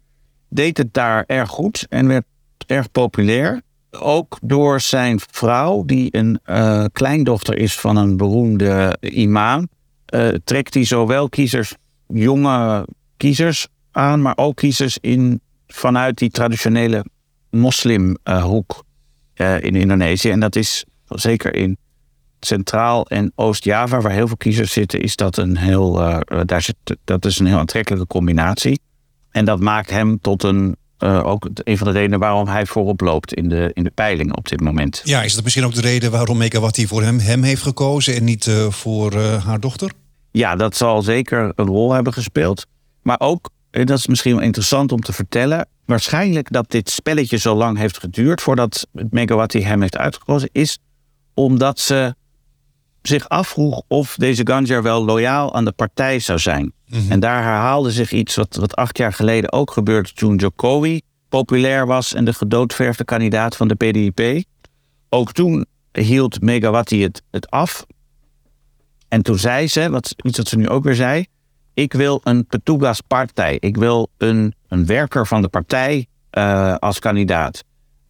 Deed 0.49 0.77
het 0.77 0.95
daar 0.95 1.25
erg 1.27 1.51
goed 1.51 1.87
en 1.89 2.07
werd 2.09 2.25
erg 2.67 2.91
populair. 2.91 3.61
Ook 3.91 4.39
door 4.43 4.81
zijn 4.81 5.21
vrouw, 5.31 5.85
die 5.85 6.17
een 6.17 6.41
uh, 6.47 6.85
kleindochter 6.93 7.59
is 7.59 7.75
van 7.81 7.97
een 7.97 8.17
beroemde 8.17 8.97
imam, 9.01 9.69
trekt 10.45 10.75
hij 10.75 10.85
zowel 10.85 11.29
kiezers, 11.29 11.75
jonge 12.07 12.87
kiezers 13.17 13.69
aan, 13.91 14.23
maar 14.23 14.37
ook 14.37 14.57
kiezers 14.57 14.99
in 15.01 15.41
vanuit 15.67 16.19
die 16.19 16.31
traditionele 16.31 17.05
moslimhoek 17.51 18.85
in 19.61 19.77
Indonesië. 19.77 20.31
En 20.31 20.41
dat 20.41 20.57
is 20.57 20.85
zeker 21.09 21.55
in 21.55 21.77
Centraal- 22.47 23.07
en 23.07 23.33
Oost-Java, 23.35 24.01
waar 24.01 24.13
heel 24.13 24.27
veel 24.27 24.37
kiezers 24.37 24.73
zitten, 24.73 25.01
is 25.01 25.17
dat 25.17 25.37
een 25.37 25.57
heel, 25.57 26.01
uh, 26.01 26.19
daar 26.45 26.63
zit, 26.63 26.77
dat 27.05 27.25
is 27.25 27.39
een 27.39 27.47
heel 27.47 27.59
aantrekkelijke 27.59 28.07
combinatie. 28.07 28.81
En 29.31 29.45
dat 29.45 29.61
maakt 29.61 29.91
hem 29.91 30.21
tot 30.21 30.43
een, 30.43 30.77
uh, 30.99 31.27
ook 31.27 31.49
een 31.55 31.79
van 31.79 31.87
de 31.87 31.93
redenen 31.93 32.19
waarom 32.19 32.47
hij 32.47 32.67
voorop 32.67 33.01
loopt 33.01 33.35
in 33.35 33.49
de, 33.49 33.71
in 33.73 33.85
de 33.85 33.93
peiling 33.95 34.37
op 34.37 34.49
dit 34.49 34.61
moment. 34.61 35.01
Ja, 35.05 35.23
is 35.23 35.35
dat 35.35 35.43
misschien 35.43 35.65
ook 35.65 35.75
de 35.75 35.81
reden 35.81 36.11
waarom 36.11 36.37
Megawati 36.37 36.87
voor 36.87 37.03
hem, 37.03 37.19
hem 37.19 37.43
heeft 37.43 37.63
gekozen 37.63 38.15
en 38.15 38.25
niet 38.25 38.47
uh, 38.47 38.71
voor 38.71 39.15
haar 39.21 39.61
dochter? 39.61 39.93
Ja, 40.31 40.57
dat 40.57 40.77
zal 40.77 41.03
zeker 41.03 41.53
een 41.55 41.67
rol 41.67 41.93
hebben 41.93 42.13
gespeeld. 42.13 42.67
Maar 43.03 43.21
ook 43.21 43.51
dat 43.71 43.99
is 43.99 44.07
misschien 44.07 44.35
wel 44.35 44.45
interessant 44.45 44.93
om 44.93 45.01
te 45.01 45.13
vertellen. 45.13 45.69
Waarschijnlijk 45.85 46.53
dat 46.53 46.71
dit 46.71 46.91
spelletje 46.91 47.37
zo 47.37 47.55
lang 47.55 47.79
heeft 47.79 47.99
geduurd 47.99 48.41
voordat 48.41 48.87
Megawati 48.93 49.63
hem 49.63 49.81
heeft 49.81 49.97
uitgekozen, 49.97 50.49
is 50.53 50.79
omdat 51.35 51.79
ze 51.79 52.15
zich 53.09 53.29
afvroeg 53.29 53.83
of 53.89 54.15
deze 54.17 54.47
Ganjar 54.47 54.83
wel 54.83 55.05
loyaal 55.05 55.55
aan 55.55 55.65
de 55.65 55.73
partij 55.73 56.19
zou 56.19 56.39
zijn. 56.39 56.73
Mm-hmm. 56.87 57.11
En 57.11 57.21
daar 57.21 57.43
herhaalde 57.43 57.91
zich 57.91 58.13
iets 58.13 58.35
wat, 58.35 58.57
wat 58.57 58.77
acht 58.77 58.99
jaar 58.99 59.13
geleden 59.13 59.53
ook 59.53 59.71
gebeurde 59.71 60.13
toen 60.13 60.37
Jokowi 60.37 61.01
populair 61.29 61.87
was 61.87 62.15
en 62.15 62.25
de 62.25 62.33
gedoodverfde 62.33 63.05
kandidaat 63.05 63.57
van 63.57 63.69
de 63.69 63.75
PDIP. 63.75 64.45
Ook 65.09 65.33
toen 65.33 65.67
hield 65.93 66.41
Megawati 66.41 67.03
het, 67.03 67.23
het 67.31 67.51
af. 67.51 67.87
En 69.09 69.23
toen 69.23 69.39
zei 69.39 69.69
ze, 69.69 69.91
wat, 69.91 70.15
iets 70.23 70.39
wat 70.39 70.49
ze 70.49 70.57
nu 70.57 70.69
ook 70.69 70.85
weer 70.85 70.95
zei, 70.95 71.27
ik 71.75 71.93
wil 71.93 72.21
een 72.25 72.47
Petugas 72.47 73.01
partij. 73.01 73.57
Ik 73.61 73.77
wil 73.77 74.09
een, 74.19 74.55
een 74.69 74.87
werker 74.87 75.27
van 75.27 75.43
de 75.43 75.49
partij 75.49 76.07
uh, 76.39 76.75
als 76.75 76.99
kandidaat. 76.99 77.65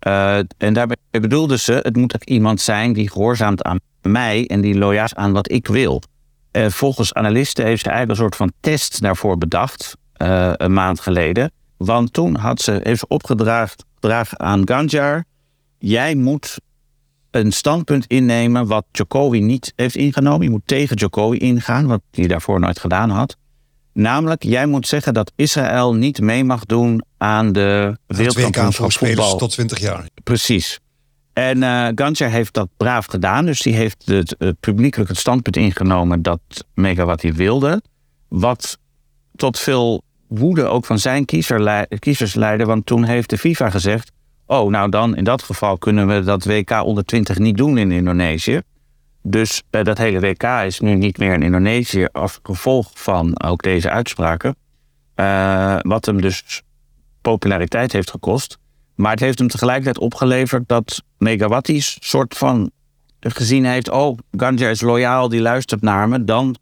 Uh, 0.07 0.37
en 0.37 0.73
daarbij 0.73 0.97
bedoelde 1.11 1.59
ze, 1.59 1.73
het 1.73 1.97
moet 1.97 2.15
ook 2.15 2.25
iemand 2.25 2.61
zijn 2.61 2.93
die 2.93 3.11
gehoorzaamt 3.11 3.63
aan 3.63 3.79
mij 4.05 4.47
en 4.47 4.61
die 4.61 4.79
loyaal 4.79 5.05
is 5.05 5.15
aan 5.15 5.33
wat 5.33 5.51
ik 5.51 5.67
wil. 5.67 6.03
Uh, 6.53 6.69
volgens 6.69 7.15
analisten 7.15 7.65
heeft 7.65 7.83
ze 7.83 7.89
eigenlijk 7.89 8.19
een 8.19 8.25
soort 8.25 8.37
van 8.37 8.53
test 8.61 9.01
daarvoor 9.01 9.39
bedacht, 9.39 9.97
een 10.17 10.73
maand 10.73 11.01
geleden. 11.01 11.53
Want 11.77 12.13
toen 12.13 12.37
had 12.37 12.61
ze, 12.61 12.81
heeft 12.83 12.99
ze 12.99 13.07
opgedragen 13.09 14.41
aan 14.41 14.69
Ganjar, 14.69 15.25
jij 15.79 16.15
moet 16.15 16.57
een 17.31 17.53
standpunt 17.53 18.07
innemen 18.07 18.67
wat 18.67 18.85
Jokowi 18.93 19.41
niet 19.41 19.73
heeft 19.77 19.97
ingenomen. 19.97 20.43
Je 20.43 20.51
moet 20.51 20.67
tegen 20.67 20.97
Jokowi 20.97 21.39
ingaan, 21.39 21.87
wat 21.87 22.01
hij 22.11 22.27
daarvoor 22.27 22.61
nooit 22.61 22.79
gedaan 22.79 23.11
had. 23.11 23.37
Namelijk, 23.93 24.43
jij 24.43 24.67
moet 24.67 24.87
zeggen 24.87 25.15
dat 25.15 25.33
Israël 25.37 25.95
niet 25.95 26.21
mee 26.21 26.45
mag 26.45 26.65
doen 26.65 27.05
aan 27.19 27.53
de 27.53 27.99
wereldkampioenschap 28.07 28.93
voetbal. 28.93 29.37
tot 29.37 29.51
20 29.51 29.79
jaar. 29.79 30.09
Precies. 30.23 30.81
En 31.35 31.63
uh, 31.63 31.89
Gantja 31.95 32.29
heeft 32.29 32.55
dat 32.55 32.69
braaf 32.77 33.07
gedaan. 33.07 33.47
Dus 33.47 33.61
die 33.61 33.75
heeft 33.75 34.07
het, 34.07 34.37
uh, 34.39 34.49
publiekelijk 34.61 35.09
het 35.09 35.19
standpunt 35.19 35.57
ingenomen 35.57 36.23
dat 36.23 36.41
Megawati 36.75 37.33
wilde. 37.33 37.83
Wat 38.29 38.79
tot 39.37 39.59
veel 39.59 40.03
woede 40.29 40.65
ook 40.65 40.85
van 40.85 40.99
zijn 40.99 41.25
kiezer, 41.25 41.87
kiezers 41.99 42.35
leidde. 42.35 42.65
Want 42.65 42.87
toen 42.87 43.05
heeft 43.05 43.31
de 43.31 43.39
FIFA 43.39 43.71
gezegd... 43.71 44.13
oh, 44.47 44.71
nou 44.71 44.91
dan 44.91 45.17
in 45.17 45.25
dat 45.25 45.43
geval 45.43 45.79
kunnen 45.79 46.07
we 46.07 46.23
dat 46.23 46.45
WK 46.45 46.71
onder 46.71 47.05
20 47.05 47.39
niet 47.39 47.57
doen 47.57 47.79
in 47.79 47.93
Indonesië. 47.93 48.61
Dus 49.23 49.63
uh, 49.71 49.83
dat 49.83 49.99
hele 49.99 50.21
WK 50.21 50.43
is 50.43 50.81
nu 50.81 50.95
niet 50.95 51.19
meer 51.19 51.33
in 51.33 51.43
Indonesië 51.43 52.07
als 52.13 52.39
gevolg 52.43 52.91
van 52.95 53.43
ook 53.43 53.63
deze 53.63 53.91
uitspraken. 53.91 54.57
Wat 55.83 56.07
hem 56.07 56.21
dus 56.21 56.63
populariteit 57.21 57.93
heeft 57.93 58.11
gekost. 58.11 58.59
Maar 58.95 59.11
het 59.11 59.21
heeft 59.21 59.39
hem 59.39 59.49
tegelijkertijd 59.49 59.99
opgeleverd 59.99 60.69
dat 60.69 61.03
Megawati's 61.25 61.97
soort 62.01 62.37
van 62.37 62.71
gezien 63.21 63.65
heeft: 63.65 63.91
oh, 63.91 64.19
Ganja 64.31 64.69
is 64.69 64.81
loyaal, 64.81 65.29
die 65.29 65.41
luistert 65.41 65.83
naar 65.83 66.09
me. 66.09 66.25
Dan 66.25 66.57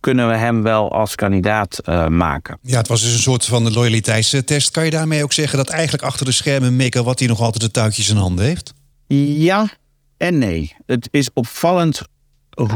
kunnen 0.00 0.28
we 0.28 0.34
hem 0.34 0.62
wel 0.62 0.92
als 0.92 1.14
kandidaat 1.14 1.80
uh, 1.84 2.06
maken. 2.06 2.58
Ja, 2.62 2.76
het 2.76 2.88
was 2.88 3.02
dus 3.02 3.12
een 3.12 3.18
soort 3.18 3.44
van 3.44 3.72
loyaliteitstest. 3.72 4.70
Kan 4.70 4.84
je 4.84 4.90
daarmee 4.90 5.22
ook 5.22 5.32
zeggen 5.32 5.58
dat 5.58 5.68
eigenlijk 5.68 6.02
achter 6.02 6.26
de 6.26 6.32
schermen 6.32 6.76
Megawati 6.76 7.26
nog 7.26 7.40
altijd 7.40 7.62
de 7.62 7.70
touwtjes 7.70 8.08
in 8.08 8.16
handen 8.16 8.44
heeft? 8.44 8.72
Ja, 9.06 9.68
en 10.16 10.38
nee. 10.38 10.74
Het 10.86 11.08
is 11.10 11.30
opvallend 11.32 12.02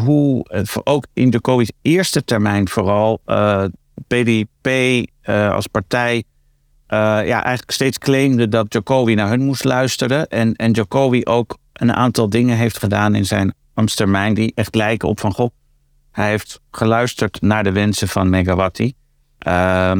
hoe, 0.05 0.49
eh, 0.49 0.63
ook 0.85 1.07
in 1.13 1.31
de 1.31 1.41
COVID 1.41 1.73
eerste 1.83 2.25
termijn 2.25 2.69
vooral, 2.69 3.21
uh, 3.27 3.65
eh, 3.65 3.71
PDP 4.07 4.67
uh, 4.67 5.03
eh, 5.21 5.53
als 5.55 5.67
partij 5.67 6.25
uh, 6.89 6.99
ja, 7.27 7.43
eigenlijk 7.43 7.71
steeds 7.71 7.99
claimde 7.99 8.49
dat 8.49 8.73
Jokowi 8.73 9.15
naar 9.15 9.29
hun 9.29 9.45
moest 9.45 9.65
luisteren. 9.65 10.29
En, 10.29 10.55
en 10.55 10.73
Jokowi 10.73 11.25
ook 11.25 11.59
een 11.73 11.93
aantal 11.93 12.29
dingen 12.29 12.57
heeft 12.57 12.79
gedaan 12.79 13.15
in 13.15 13.25
zijn 13.25 13.55
ambtstermijn 13.75 14.35
die 14.35 14.53
echt 14.55 14.75
lijken 14.75 15.09
op 15.09 15.21
van 15.21 15.33
goh, 15.33 15.51
hij 16.11 16.29
heeft 16.29 16.61
geluisterd 16.71 17.41
naar 17.41 17.65
de 17.65 17.73
wensen 17.73 18.09
van 18.09 18.31
Megawati. 18.31 18.93
Uh, 19.47 19.93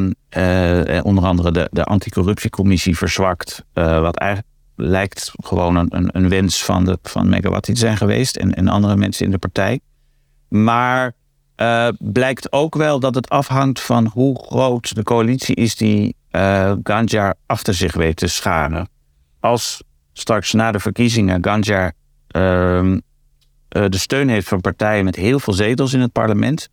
onder 1.01 1.23
andere 1.23 1.51
de, 1.51 1.67
de 1.71 1.83
anticorruptiecommissie 1.83 2.97
verzwakt, 2.97 3.65
wat 3.73 4.17
eigenlijk 4.17 4.53
lijkt 4.75 5.31
gewoon 5.43 5.75
een, 5.75 6.09
een 6.11 6.29
wens 6.29 6.63
van, 6.63 6.85
de, 6.85 6.99
van 7.03 7.29
Megawati 7.29 7.73
te 7.73 7.79
zijn 7.79 7.97
geweest 7.97 8.35
en, 8.35 8.53
en 8.53 8.67
andere 8.67 8.95
mensen 8.95 9.25
in 9.25 9.31
de 9.31 9.37
partij. 9.37 9.79
Maar 10.47 11.13
blijkt 11.99 12.51
ook 12.51 12.75
wel 12.75 12.99
dat 12.99 13.15
het 13.15 13.29
afhangt 13.29 13.81
van 13.81 14.05
hoe 14.13 14.45
groot 14.47 14.95
de 14.95 15.03
coalitie 15.03 15.55
is 15.55 15.75
die 15.75 16.15
uh, 16.31 16.73
Ganjar 16.83 17.35
achter 17.45 17.73
zich 17.73 17.93
weet 17.93 18.15
te 18.15 18.27
scharen. 18.27 18.89
Als 19.39 19.83
straks 20.13 20.53
na 20.53 20.71
de 20.71 20.79
verkiezingen 20.79 21.43
Ganjar 21.43 21.93
uh, 22.37 22.93
de 23.69 23.97
steun 23.97 24.29
heeft 24.29 24.47
van 24.47 24.61
partijen 24.61 25.05
met 25.05 25.15
heel 25.15 25.39
veel 25.39 25.53
zetels 25.53 25.93
in 25.93 25.99
het 25.99 26.11
parlement, 26.11 26.69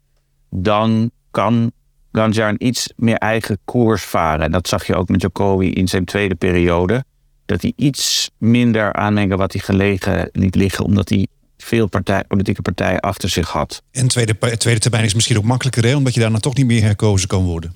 dan 0.50 1.10
kan 1.30 1.72
Ganjar 2.12 2.48
een 2.48 2.66
iets 2.66 2.92
meer 2.96 3.16
eigen 3.16 3.58
koers 3.64 4.02
varen. 4.02 4.44
En 4.44 4.50
dat 4.50 4.68
zag 4.68 4.86
je 4.86 4.94
ook 4.94 5.08
met 5.08 5.22
Jokowi 5.22 5.72
in 5.72 5.88
zijn 5.88 6.04
tweede 6.04 6.34
periode 6.34 7.04
dat 7.46 7.62
hij 7.62 7.72
iets 7.76 8.30
minder 8.38 8.92
aan 8.92 9.28
wat 9.28 9.52
hij 9.52 9.62
gelegen 9.62 10.28
liet 10.32 10.54
liggen, 10.54 10.84
omdat 10.84 11.08
hij 11.08 11.26
veel 11.56 11.88
partij, 11.88 12.25
politieke 12.25 12.62
partijen 12.62 13.00
achter 13.00 13.28
zich 13.28 13.48
had. 13.48 13.82
En 13.90 14.08
tweede, 14.08 14.56
tweede 14.56 14.80
termijn 14.80 15.04
is 15.04 15.14
misschien 15.14 15.36
ook 15.36 15.44
makkelijker, 15.44 15.84
hè? 15.84 15.96
omdat 15.96 16.14
je 16.14 16.20
daarna 16.20 16.38
toch 16.38 16.56
niet 16.56 16.66
meer 16.66 16.82
herkozen 16.82 17.28
kan 17.28 17.44
worden. 17.44 17.75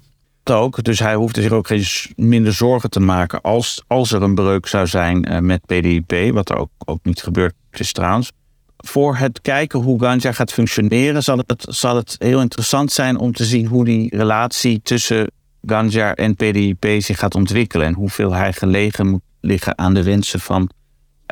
Ook, 0.51 0.85
dus 0.85 0.99
hij 0.99 1.15
hoefde 1.15 1.43
zich 1.43 1.51
ook 1.51 1.67
geen 1.67 1.85
minder 2.17 2.53
zorgen 2.53 2.91
te 2.91 3.01
maken 3.01 3.41
als, 3.41 3.85
als 3.87 4.13
er 4.13 4.23
een 4.23 4.35
breuk 4.35 4.67
zou 4.67 4.87
zijn 4.87 5.33
uh, 5.33 5.39
met 5.39 5.67
PDIP, 5.67 6.33
wat 6.33 6.51
er 6.51 6.57
ook, 6.57 6.71
ook 6.85 6.99
niet 7.03 7.23
gebeurd 7.23 7.55
is 7.71 7.93
trouwens. 7.93 8.33
voor 8.77 9.17
het 9.17 9.41
kijken 9.41 9.81
hoe 9.81 10.01
Ganja 10.01 10.33
gaat 10.33 10.53
functioneren, 10.53 11.23
zal 11.23 11.37
het, 11.37 11.65
zal 11.69 11.97
het 11.97 12.17
heel 12.19 12.41
interessant 12.41 12.93
zijn 12.93 13.19
om 13.19 13.33
te 13.33 13.45
zien 13.45 13.67
hoe 13.67 13.85
die 13.85 14.17
relatie 14.17 14.81
tussen 14.83 15.31
Ganja 15.67 16.15
en 16.15 16.35
PDIP 16.35 17.03
zich 17.03 17.19
gaat 17.19 17.35
ontwikkelen. 17.35 17.87
En 17.87 17.95
hoeveel 17.95 18.33
hij 18.33 18.53
gelegen 18.53 19.09
moet 19.09 19.23
liggen 19.41 19.79
aan 19.79 19.95
de 19.95 20.03
wensen 20.03 20.41
van 20.41 20.71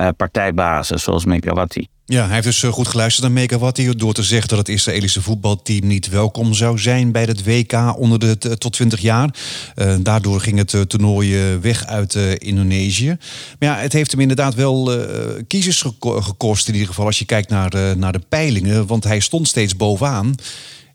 uh, 0.00 0.08
partijbazen 0.16 1.00
zoals 1.00 1.25
Megawati. 1.25 1.88
Ja, 2.10 2.24
hij 2.24 2.32
heeft 2.34 2.46
dus 2.46 2.62
eh, 2.62 2.72
goed 2.72 2.88
geluisterd 2.88 3.26
naar 3.26 3.34
Megawati 3.34 3.94
door 3.94 4.12
te 4.12 4.22
zeggen 4.22 4.48
dat 4.48 4.58
het 4.58 4.68
Israëlische 4.68 5.22
voetbalteam 5.22 5.86
niet 5.86 6.08
welkom 6.08 6.54
zou 6.54 6.78
zijn 6.78 7.12
bij 7.12 7.22
het 7.22 7.44
WK 7.44 7.98
onder 7.98 8.18
de 8.18 8.58
tot 8.58 8.72
20 8.72 9.00
jaar. 9.00 9.34
Uh, 9.76 9.94
daardoor 10.00 10.40
ging 10.40 10.58
het 10.58 10.88
toernooi 10.88 11.56
weg 11.60 11.86
uit 11.86 12.14
Indonesië. 12.38 13.16
Maar 13.58 13.68
ja, 13.68 13.76
het 13.76 13.92
heeft 13.92 14.10
hem 14.10 14.20
inderdaad 14.20 14.54
wel 14.54 14.90
kiezers 15.46 15.84
gekost 16.00 16.68
in 16.68 16.72
ieder 16.72 16.88
geval 16.88 17.06
als 17.06 17.18
je 17.18 17.24
kijkt 17.24 17.48
naar, 17.48 17.96
naar 17.96 18.12
de 18.12 18.22
peilingen. 18.28 18.86
Want 18.86 19.04
hij 19.04 19.20
stond 19.20 19.48
steeds 19.48 19.76
bovenaan. 19.76 20.34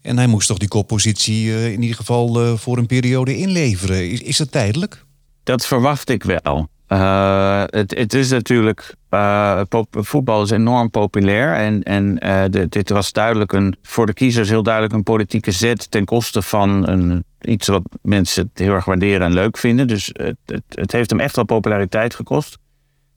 En 0.01 0.17
hij 0.17 0.27
moest 0.27 0.48
toch 0.48 0.58
die 0.58 0.67
koppositie 0.67 1.72
in 1.74 1.82
ieder 1.82 1.96
geval 1.96 2.58
voor 2.58 2.77
een 2.77 2.86
periode 2.86 3.38
inleveren. 3.38 4.12
Is, 4.12 4.22
is 4.22 4.38
dat 4.38 4.51
tijdelijk? 4.51 5.05
Dat 5.43 5.65
verwacht 5.65 6.10
ik 6.10 6.24
wel. 6.24 6.67
Uh, 6.94 7.64
het, 7.66 7.98
het, 7.98 8.14
is 8.14 8.30
natuurlijk. 8.30 8.96
Uh, 9.10 9.62
voetbal 9.92 10.44
is 10.44 10.50
enorm 10.50 10.90
populair. 10.90 11.56
En, 11.56 11.84
en 11.84 12.16
de, 12.52 12.66
dit 12.70 12.90
was 12.90 13.12
duidelijk 13.12 13.52
een, 13.52 13.76
voor 13.82 14.06
de 14.06 14.14
kiezers 14.14 14.50
heel 14.50 14.64
duidelijk 14.64 14.94
een 14.94 15.04
politieke 15.04 15.52
zet 15.52 15.92
ten 15.92 16.06
koste 16.06 16.42
van 16.42 16.88
een, 16.88 17.24
iets 17.42 17.68
wat 17.68 17.82
mensen 18.02 18.52
heel 18.54 18.74
erg 18.74 18.86
waarderen 18.86 19.28
en 19.28 19.34
leuk 19.34 19.58
vinden. 19.58 19.88
Dus 19.88 20.10
het, 20.14 20.64
het, 20.70 20.92
heeft 20.92 21.10
hem 21.10 21.20
echt 21.20 21.36
wel 21.36 21.46
populariteit 21.46 22.16
gekost. 22.16 22.58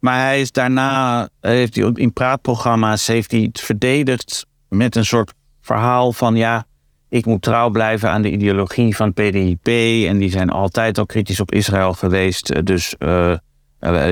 Maar 0.01 0.21
hij 0.21 0.41
is 0.41 0.53
daarna, 0.53 1.29
heeft 1.41 1.75
hij 1.75 1.91
in 1.95 2.13
praatprogramma's, 2.13 3.07
heeft 3.07 3.31
hij 3.31 3.41
het 3.41 3.61
verdedigd 3.61 4.47
met 4.69 4.97
een 4.97 5.05
soort 5.05 5.33
verhaal 5.61 6.13
van 6.13 6.37
ja, 6.37 6.67
ik 7.09 7.27
moet 7.27 7.43
trouw 7.43 7.71
blijven 7.71 8.11
aan 8.11 8.23
de 8.23 8.31
ideologie 8.31 8.97
van 8.97 9.13
PDIP. 9.13 9.67
En 10.09 10.19
die 10.19 10.31
zijn 10.31 10.51
altijd 10.51 10.99
al 10.99 11.07
kritisch 11.07 11.41
op 11.41 11.53
Israël 11.53 11.93
geweest. 11.93 12.67
Dus 12.67 12.95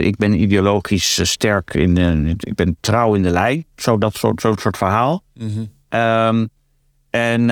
ik 0.01 0.17
ben 0.17 0.41
ideologisch 0.41 1.19
eh, 1.19 1.27
sterk 1.27 1.75
in, 1.75 1.99
uh, 1.99 2.31
ik 2.39 2.55
ben 2.55 2.77
trouw 2.81 3.15
in 3.15 3.23
de 3.23 3.31
lei. 3.31 3.65
Zo 3.77 3.99
dat 3.99 4.15
soort, 4.15 4.41
soort 4.41 4.77
verhaal. 4.77 5.23
Mm 5.35 5.49
-hmm. 5.49 6.01
um, 6.01 6.49
en 7.11 7.47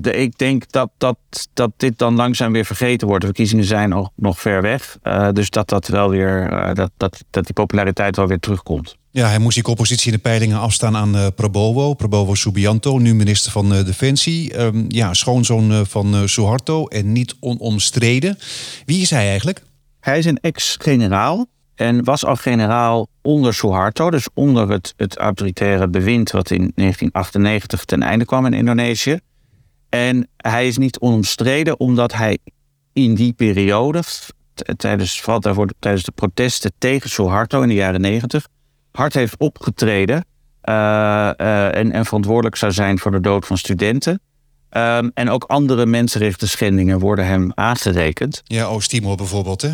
de, 0.00 0.12
ik 0.12 0.38
denk 0.38 0.70
dat, 0.70 0.90
dat, 0.98 1.16
dat 1.52 1.70
dit 1.76 1.98
dan 1.98 2.14
langzaam 2.14 2.52
weer 2.52 2.64
vergeten 2.64 3.06
wordt. 3.06 3.20
De 3.20 3.26
verkiezingen 3.26 3.64
zijn 3.64 3.88
nog, 3.88 4.10
nog 4.16 4.40
ver 4.40 4.62
weg. 4.62 4.98
dus 5.32 5.50
dat 5.50 5.68
dat 5.68 5.88
wel 5.88 6.10
weer, 6.10 6.50
dat, 6.74 6.90
dat, 6.96 7.24
dat 7.30 7.44
die 7.44 7.54
populariteit 7.54 8.16
wel 8.16 8.26
weer 8.26 8.38
terugkomt. 8.38 8.96
Ja, 9.10 9.28
hij 9.28 9.38
moest 9.38 9.54
die 9.54 9.64
oppositie 9.64 10.06
in 10.06 10.16
de 10.16 10.22
peilingen 10.22 10.58
afstaan 10.58 10.96
aan 10.96 11.34
Prabowo. 11.34 11.94
Prabowo 11.94 12.34
Subianto, 12.34 12.98
nu 12.98 13.14
minister 13.14 13.52
van 13.52 13.68
Defensie. 13.68 14.60
Um, 14.60 14.84
ja, 14.88 15.14
schoonzoon 15.14 15.86
van 15.86 16.28
Suharto 16.28 16.86
en 16.86 17.12
niet 17.12 17.36
onomstreden. 17.40 18.38
Wie 18.86 19.00
is 19.00 19.10
hij 19.10 19.28
eigenlijk? 19.28 19.62
Hij 20.02 20.18
is 20.18 20.24
een 20.24 20.38
ex-generaal 20.40 21.46
en 21.74 22.04
was 22.04 22.24
al 22.24 22.36
generaal 22.36 23.08
onder 23.20 23.54
Suharto, 23.54 24.10
dus 24.10 24.28
onder 24.34 24.70
het, 24.70 24.94
het 24.96 25.16
autoritaire 25.16 25.88
bewind 25.88 26.30
wat 26.30 26.50
in 26.50 26.72
1998 26.74 27.84
ten 27.84 28.02
einde 28.02 28.24
kwam 28.24 28.46
in 28.46 28.52
Indonesië. 28.52 29.18
En 29.88 30.28
hij 30.36 30.66
is 30.66 30.78
niet 30.78 30.98
onomstreden 30.98 31.80
omdat 31.80 32.12
hij 32.12 32.38
in 32.92 33.14
die 33.14 33.32
periode, 33.32 34.02
tijdens, 34.76 35.20
vooral 35.20 35.40
daarvoor, 35.40 35.68
tijdens 35.78 36.04
de 36.04 36.12
protesten 36.12 36.72
tegen 36.78 37.10
Suharto 37.10 37.62
in 37.62 37.68
de 37.68 37.74
jaren 37.74 38.00
90, 38.00 38.46
hard 38.92 39.14
heeft 39.14 39.36
opgetreden 39.38 40.24
uh, 40.64 40.74
uh, 41.36 41.76
en, 41.76 41.92
en, 41.92 42.04
verantwoordelijk 42.04 42.56
zou 42.56 42.72
zijn 42.72 42.98
voor 42.98 43.10
de 43.10 43.20
dood 43.20 43.46
van 43.46 43.58
studenten. 43.58 44.20
Um, 44.76 45.10
en 45.14 45.30
ook 45.30 45.44
andere 45.44 45.86
mensenrechten 45.86 46.48
schendingen 46.48 46.98
worden 46.98 47.26
hem 47.26 47.52
aangerekend. 47.54 48.40
Ja, 48.44 48.64
Oost-Timor 48.64 49.16
bijvoorbeeld, 49.16 49.62
hè? 49.62 49.72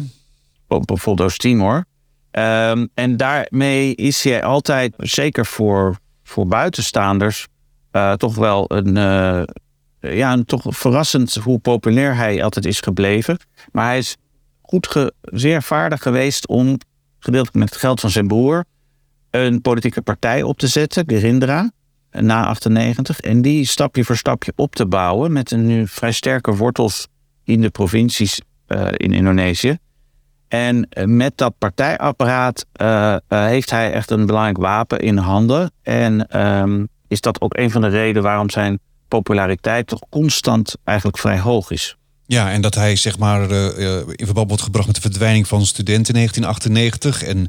bijvoorbeeld 0.67 1.21
Oost-Timor. 1.21 1.85
Um, 2.31 2.89
en 2.95 3.17
daarmee 3.17 3.95
is 3.95 4.23
hij 4.23 4.43
altijd, 4.43 4.95
zeker 4.97 5.47
voor, 5.47 5.99
voor 6.23 6.47
buitenstaanders, 6.47 7.47
uh, 7.93 8.13
toch 8.13 8.35
wel 8.35 8.65
een, 8.73 8.97
uh, 8.97 9.43
ja, 10.17 10.33
een, 10.33 10.45
toch 10.45 10.65
verrassend 10.69 11.35
hoe 11.35 11.59
populair 11.59 12.17
hij 12.17 12.43
altijd 12.43 12.67
is 12.67 12.81
gebleven. 12.81 13.39
Maar 13.73 13.85
hij 13.85 13.99
is 13.99 14.17
goed, 14.61 14.87
ge, 14.87 15.13
zeer 15.23 15.63
vaardig 15.63 16.03
geweest 16.03 16.47
om, 16.49 16.77
gedeeltelijk 17.19 17.59
met 17.59 17.69
het 17.69 17.79
geld 17.79 18.01
van 18.01 18.11
zijn 18.11 18.27
broer, 18.27 18.65
een 19.31 19.61
politieke 19.61 20.03
partij 20.03 20.43
op 20.43 20.59
te 20.59 20.67
zetten, 20.67 21.05
Gerindra, 21.07 21.71
na 22.11 22.45
98. 22.45 23.21
En 23.21 23.43
die 23.43 23.67
stapje 23.67 24.05
voor 24.05 24.17
stapje 24.17 24.53
op 24.57 24.75
te 24.75 24.87
bouwen 24.87 25.33
met 25.33 25.51
een 25.51 25.67
nu 25.67 25.87
vrij 25.87 26.13
sterke 26.13 26.55
wortels 26.55 27.07
in 27.45 27.61
de 27.61 27.71
provincies 27.71 28.41
uh, 28.69 28.89
in 28.91 29.13
Indonesië. 29.13 29.79
En 30.49 30.89
eh, 30.91 31.05
met 31.05 31.37
dat 31.37 31.55
partijapparaat 31.59 32.67
uh, 32.83 33.17
heeft 33.29 33.71
hij 33.71 33.93
echt 33.93 34.11
een 34.11 34.27
belangrijk 34.27 34.59
wapen 34.59 34.99
in 34.99 35.17
handen. 35.17 35.73
En 35.83 36.41
um, 36.41 36.89
is 37.09 37.21
dat 37.21 37.41
ook 37.41 37.57
een 37.57 37.71
van 37.71 37.81
de 37.81 37.89
redenen 37.89 38.23
waarom 38.23 38.51
zijn 38.51 38.79
populariteit 39.09 39.87
toch 39.87 40.01
constant 40.11 40.75
eigenlijk 40.85 41.19
vrij 41.19 41.39
hoog 41.39 41.71
is. 41.71 41.97
Ja, 42.27 42.51
en 42.51 42.61
dat 42.61 42.75
hij 42.75 42.97
zeg 42.97 43.19
maar 43.19 43.51
in 43.51 44.25
verband 44.25 44.49
wordt 44.49 44.63
gebracht 44.63 44.87
met 44.87 44.95
de 44.95 45.01
verdwijning 45.01 45.49
van 45.49 45.67
studenten 45.67 46.15
in 46.15 46.21
1998 46.21 47.23
en 47.23 47.47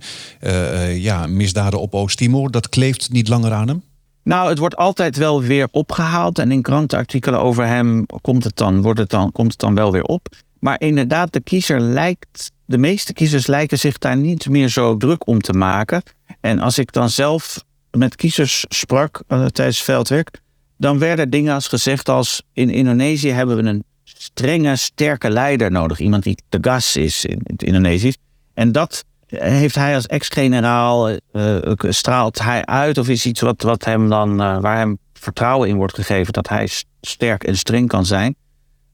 ja, 1.02 1.28
misdaden 1.28 1.80
op 1.80 1.96
Oost-Timor, 1.96 2.52
dat 2.52 2.70
kleeft 2.70 3.12
niet 3.12 3.28
langer 3.28 3.52
aan 3.52 3.68
hem? 3.68 3.84
Nou, 4.24 4.50
het 4.50 4.58
wordt 4.58 4.76
altijd 4.76 5.18
wel 5.18 5.42
weer 5.42 5.68
opgehaald 5.72 6.40
en 6.40 6.52
in 6.52 6.62
krantenartikelen 6.62 7.40
over 7.40 7.66
hem 7.66 8.06
komt 8.22 8.44
het 8.44 8.56
dan, 8.56 8.82
wordt 8.82 9.00
het 9.00 9.10
dan, 9.10 9.32
komt 9.32 9.52
het 9.52 9.60
dan 9.60 9.76
wel 9.76 9.92
weer 9.92 10.04
op. 10.04 10.28
Maar 10.60 10.82
inderdaad, 10.82 11.34
de 11.34 11.42
kiezer 11.42 11.80
lijkt, 11.80 12.52
de 12.66 12.78
meeste 12.78 13.14
kiezers 13.14 13.48
lijken 13.48 13.80
zich 13.80 13.98
daar 13.98 14.18
niet 14.18 14.50
meer 14.50 14.68
zo 14.68 14.98
druk 14.98 15.28
om 15.28 15.42
te 15.42 15.54
maken. 15.54 16.04
En 16.40 16.60
als 16.60 16.78
ik 16.78 16.92
dan 16.92 17.10
zelf 17.10 17.64
met 17.92 18.16
kiezers 18.16 18.66
sprak 18.68 19.24
uh, 19.28 19.46
tijdens 19.46 19.82
veldwerk, 19.82 20.40
dan 20.78 21.00
werden 21.00 21.30
dingen 21.30 21.54
als 21.54 21.68
gezegd 21.68 22.10
als 22.10 22.44
in 22.54 22.70
Indonesië 22.70 23.30
hebben 23.30 23.56
we 23.56 23.64
een 23.64 23.84
strenge, 24.04 24.76
sterke 24.76 25.30
leider 25.30 25.72
nodig. 25.72 26.00
Iemand 26.00 26.24
die 26.24 26.38
de 26.50 26.58
gas 26.62 26.96
is 26.96 27.26
in 27.26 27.40
het 27.44 27.64
Indonesisch. 27.64 28.18
En 28.54 28.72
dat 28.72 29.06
heeft 29.30 29.76
hij 29.76 29.96
als 29.96 30.06
ex-generaal, 30.06 31.10
uh, 31.10 31.58
straalt 31.90 32.42
hij 32.42 32.66
uit 32.66 32.98
of 32.98 33.10
is 33.10 33.26
iets 33.26 33.42
wat, 33.42 33.62
wat 33.62 33.86
hem 33.86 34.10
dan, 34.10 34.42
uh, 34.42 34.60
waar 34.60 34.78
hem 34.78 34.98
vertrouwen 35.14 35.70
in 35.70 35.76
wordt 35.76 35.96
gegeven 35.96 36.34
dat 36.34 36.50
hij 36.50 36.70
sterk 37.02 37.44
en 37.44 37.58
streng 37.58 37.88
kan 37.88 38.06
zijn. 38.06 38.36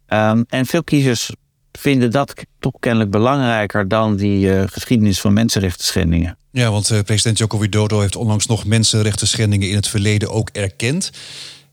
Um, 0.07 0.45
en 0.47 0.65
veel 0.65 0.83
kiezers 0.83 1.31
vinden 1.71 2.11
dat 2.11 2.33
toch 2.59 2.73
kennelijk 2.79 3.11
belangrijker 3.11 3.87
dan 3.87 4.15
die 4.15 4.47
uh, 4.47 4.63
geschiedenis 4.65 5.21
van 5.21 5.33
mensenrechten 5.33 5.85
schendingen. 5.85 6.37
Ja, 6.51 6.71
want 6.71 6.89
uh, 6.89 6.99
president 6.99 7.37
Joko 7.37 7.59
Widodo 7.59 7.99
heeft 7.99 8.15
onlangs 8.15 8.45
nog 8.45 8.65
mensenrechten 8.65 9.27
schendingen 9.27 9.69
in 9.69 9.75
het 9.75 9.87
verleden 9.87 10.29
ook 10.29 10.49
erkend. 10.49 11.11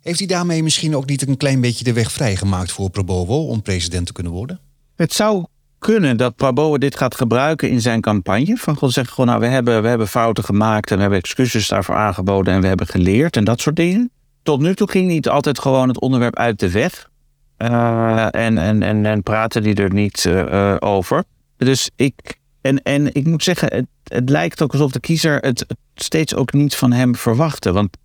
Heeft 0.01 0.19
hij 0.19 0.29
daarmee 0.29 0.63
misschien 0.63 0.97
ook 0.97 1.07
niet 1.07 1.29
een 1.29 1.37
klein 1.37 1.61
beetje 1.61 1.85
de 1.85 1.93
weg 1.93 2.13
vrijgemaakt 2.13 2.73
voor 2.73 2.91
Prabowo 2.91 3.47
om 3.47 3.63
president 3.63 4.07
te 4.07 4.13
kunnen 4.13 4.33
worden? 4.33 4.61
Het 4.97 5.13
zou 5.13 5.45
kunnen 5.83 6.17
dat 6.17 6.37
Prabowo 6.37 6.79
dit 6.79 6.97
gaat 6.97 7.15
gebruiken 7.15 7.71
in 7.71 7.81
zijn 7.81 8.01
campagne. 8.01 8.57
Van 8.57 8.75
gewoon 8.75 8.91
zeggen 8.91 9.15
gewoon, 9.15 9.31
nou, 9.31 9.41
we 9.41 9.47
hebben, 9.47 9.83
we 9.83 9.89
hebben 9.89 10.09
fouten 10.09 10.45
gemaakt 10.45 10.91
en 10.91 10.97
we 10.97 11.01
hebben 11.01 11.19
excuses 11.19 11.69
daarvoor 11.69 11.95
aangeboden 11.95 12.55
en 12.55 12.61
we 12.61 12.67
hebben 12.67 12.87
geleerd 12.87 13.37
en 13.37 13.45
dat 13.45 13.61
soort 13.61 13.77
dingen. 13.77 14.11
Tot 14.43 14.61
nu 14.61 14.75
toe 14.75 14.91
ging 14.91 15.09
niet 15.09 15.29
altijd 15.29 15.59
gewoon 15.59 15.89
het 15.89 16.01
onderwerp 16.01 16.37
uit 16.37 16.59
de 16.59 16.71
weg. 16.71 17.11
Uh, 17.59 18.35
en, 18.35 18.59
en, 18.59 18.83
en, 18.83 19.07
en 19.07 19.23
praten 19.23 19.63
die 19.63 19.75
er 19.75 19.93
niet 19.93 20.25
uh, 20.29 20.77
over. 20.79 21.25
Dus 21.57 21.91
ik, 21.97 22.39
en, 22.61 22.83
en 22.83 23.15
ik 23.15 23.27
moet 23.27 23.43
zeggen, 23.43 23.75
het, 23.75 23.87
het 24.05 24.29
lijkt 24.29 24.63
ook 24.63 24.73
alsof 24.73 24.93
de 24.93 25.01
kiezer 25.01 25.39
het, 25.39 25.59
het 25.59 25.79
steeds 25.95 26.35
ook 26.35 26.53
niet 26.53 26.75
van 26.75 26.93
hem 26.93 27.17
verwachtte. 27.17 27.73
Want 27.73 27.97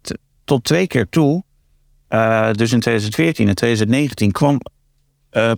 tot 0.44 0.64
twee 0.64 0.88
keer 0.88 1.10
toe, 1.10 1.44
dus 2.52 2.72
in 2.72 2.80
2014 2.80 3.48
en 3.48 3.56
2019, 3.56 4.32
kwam 4.32 4.60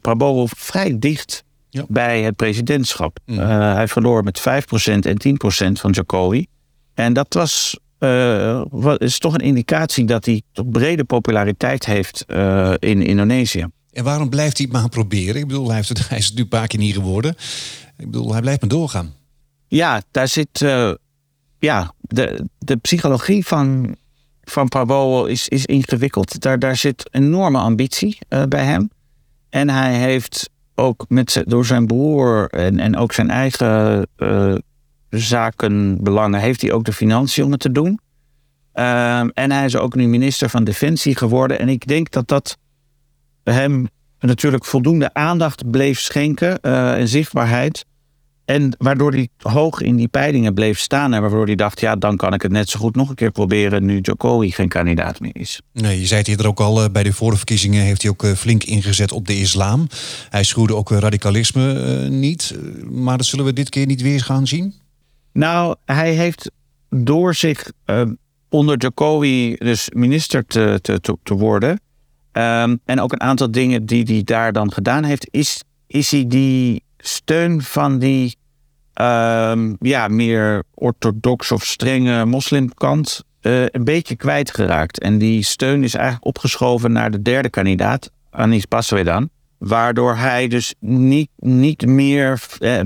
Prabowo 0.02 0.46
vrij 0.48 1.00
dicht 1.00 1.44
ja. 1.70 1.86
bij 1.88 2.22
het 2.22 2.36
presidentschap. 2.36 3.20
Mm. 3.26 3.38
hij 3.40 3.88
verloor 3.88 4.24
met 4.24 4.40
5% 4.40 4.44
en 4.84 5.18
10% 5.28 5.72
van 5.72 5.92
Jokowi. 5.92 6.46
En 6.94 7.14
dat 7.14 7.34
was 7.34 7.80
is 8.98 9.20
toch 9.20 9.34
een 9.34 9.40
indicatie 9.40 10.06
dat 10.06 10.26
hij 10.26 10.42
toch 10.52 10.70
brede 10.70 11.04
populariteit 11.04 11.86
heeft 11.86 12.26
in 12.80 13.02
Indonesië. 13.02 13.68
En 13.92 14.04
waarom 14.04 14.30
blijft 14.30 14.58
hij 14.58 14.68
het 14.72 14.80
maar 14.80 14.90
proberen? 14.90 15.42
Ik 15.42 15.48
bedoel, 15.48 15.68
hij, 15.68 15.76
heeft 15.76 15.90
het, 15.90 16.08
hij 16.10 16.18
is 16.18 16.26
het 16.26 16.36
nu 16.36 16.42
een 16.42 16.48
paar 16.48 16.68
keer 16.68 16.80
niet 16.80 16.94
geworden. 16.94 17.36
Ik 17.98 18.06
bedoel, 18.06 18.32
hij 18.32 18.42
blijft 18.42 18.62
maar 18.62 18.70
doorgaan. 18.70 19.14
Ja, 19.68 20.02
daar 20.12 20.28
zit. 20.28 20.66
Ja, 21.60 21.94
de, 22.02 22.46
de 22.58 22.76
psychologie 22.76 23.46
van, 23.46 23.96
van 24.44 24.68
Prabowo 24.68 25.26
is, 25.26 25.48
is 25.48 25.66
ingewikkeld. 25.66 26.42
Daar, 26.42 26.60
daar 26.60 26.76
zit 26.76 27.10
enorme 27.12 27.58
ambitie 27.58 28.18
bij 28.48 28.66
hem. 28.66 28.90
En 29.50 29.70
hij 29.70 29.94
heeft 29.94 30.50
ook 30.80 31.06
met, 31.08 31.44
door 31.46 31.66
zijn 31.66 31.88
broer 31.88 32.48
en, 32.50 32.80
en 32.80 32.98
ook 32.98 33.14
zijn 33.14 33.30
eigen 33.30 34.08
uh, 34.18 34.56
zakenbelangen, 35.10 36.40
heeft 36.40 36.62
hij 36.62 36.72
ook 36.72 36.84
de 36.84 36.94
financiën 36.94 37.44
om 37.44 37.52
het 37.52 37.60
te 37.60 37.72
doen. 37.72 38.00
Ehm, 38.74 39.30
en 39.34 39.52
hij 39.52 39.66
is 39.66 39.76
ook 39.76 39.96
nu 39.96 40.08
minister 40.08 40.50
van 40.50 40.64
Defensie 40.64 41.16
geworden. 41.16 41.60
En 41.60 41.70
ik 41.70 41.88
denk 41.88 42.12
dat 42.12 42.28
dat 42.28 42.58
hem 43.44 43.88
natuurlijk 44.20 44.66
voldoende 44.66 45.14
aandacht 45.14 45.72
bleef 45.72 46.00
schenken 46.00 46.62
en 46.62 47.08
zichtbaarheid. 47.08 47.86
En 48.50 48.76
waardoor 48.78 49.12
hij 49.12 49.30
hoog 49.38 49.82
in 49.82 49.96
die 49.96 50.08
peilingen 50.08 50.54
bleef 50.54 50.80
staan. 50.80 51.14
En 51.14 51.22
waardoor 51.22 51.46
hij 51.46 51.56
dacht, 51.56 51.80
ja, 51.80 51.96
dan 51.96 52.18
kan 52.18 52.34
ik 52.34 52.42
het 52.42 52.52
net 52.52 52.70
zo 52.70 52.80
goed 52.80 52.96
nog 52.96 53.10
een 53.10 53.16
keer 53.16 53.32
proberen 53.32 53.86
nu 53.86 54.00
Jokowi 54.00 54.52
geen 54.52 54.68
kandidaat 54.68 55.20
meer 55.20 55.36
is. 55.36 55.62
Nee, 55.74 56.00
je 56.00 56.06
zei 56.06 56.20
het 56.20 56.30
eerder 56.30 56.48
ook 56.48 56.60
al, 56.60 56.84
eh, 56.84 56.90
bij 56.92 57.04
de 57.04 57.14
vorige 57.14 57.38
verkiezingen 57.38 57.84
heeft 57.84 58.02
hij 58.02 58.12
ook 58.12 58.24
eh, 58.24 58.32
flink 58.32 58.64
ingezet 58.64 59.12
op 59.12 59.28
de 59.28 59.40
islam. 59.40 59.88
Hij 60.30 60.44
schuwde 60.44 60.76
ook 60.76 60.90
radicalisme 60.90 62.02
uh, 62.04 62.10
niet. 62.10 62.56
Maar 62.90 63.18
dat 63.18 63.26
zullen 63.26 63.46
we 63.46 63.54
dit 63.54 63.70
keer 63.70 63.86
niet 63.86 64.02
weer 64.02 64.22
gaan 64.22 64.48
zien? 64.48 64.74
Nou, 65.34 65.76
hij 65.86 66.14
heeft 66.14 66.52
door 66.90 67.36
zich 67.36 67.72
uh, 67.86 68.02
onder 68.50 68.78
Jokowi 68.78 69.56
dus 69.56 69.90
minister 69.94 70.46
te, 70.46 70.80
te, 70.82 71.18
te, 71.24 71.34
worden... 71.34 71.70
Um, 72.32 72.80
en 72.86 73.00
ook 73.00 73.12
een 73.12 73.22
aantal 73.22 73.52
dingen 73.52 73.86
die 73.86 74.04
hij 74.04 74.22
daar 74.24 74.54
dan 74.54 74.74
gedaan 74.74 75.04
heeft... 75.04 75.28
is, 75.32 75.64
is 75.88 76.12
hij 76.12 76.28
die 76.28 76.84
steun 76.98 77.62
van 77.62 78.00
die 78.00 78.38
um, 79.02 79.78
ja, 79.80 80.08
meer 80.08 80.64
orthodox 80.74 81.52
of 81.52 81.66
strenge 81.66 82.26
moslimkant 82.26 83.24
uh, 83.42 83.66
een 83.66 83.84
beetje 83.84 84.16
kwijtgeraakt. 84.16 85.00
En 85.00 85.18
die 85.18 85.44
steun 85.44 85.84
is 85.84 85.94
eigenlijk 85.94 86.26
opgeschoven 86.26 86.92
naar 86.92 87.12
de 87.12 87.22
derde 87.22 87.50
kandidaat, 87.50 88.12
Anis 88.30 88.68
Baswedan. 88.68 89.30
Waardoor 89.58 90.16
hij 90.16 90.48
dus 90.48 90.74
niet, 90.80 91.30
niet 91.38 91.86
meer, 91.86 92.42
eh, 92.60 92.80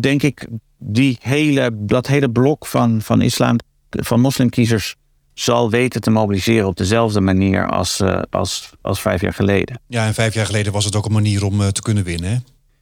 denk 0.00 0.22
ik, 0.22 0.46
die 0.78 1.18
hele, 1.20 1.70
dat 1.74 2.06
hele 2.06 2.30
blok 2.30 2.66
van, 2.66 3.02
van 3.02 3.20
islam, 3.22 3.56
van 3.90 4.20
moslimkiezers 4.20 4.94
zal 5.34 5.70
weten 5.70 6.00
te 6.00 6.10
mobiliseren 6.10 6.66
op 6.66 6.76
dezelfde 6.76 7.20
manier 7.20 7.68
als, 7.68 8.00
uh, 8.00 8.20
als, 8.30 8.70
als 8.80 9.00
vijf 9.00 9.20
jaar 9.20 9.34
geleden. 9.34 9.80
Ja, 9.86 10.06
en 10.06 10.14
vijf 10.14 10.34
jaar 10.34 10.46
geleden 10.46 10.72
was 10.72 10.84
het 10.84 10.96
ook 10.96 11.06
een 11.06 11.12
manier 11.12 11.44
om 11.44 11.60
uh, 11.60 11.66
te 11.66 11.82
kunnen 11.82 12.04
winnen. 12.04 12.30
Hè? 12.30 12.36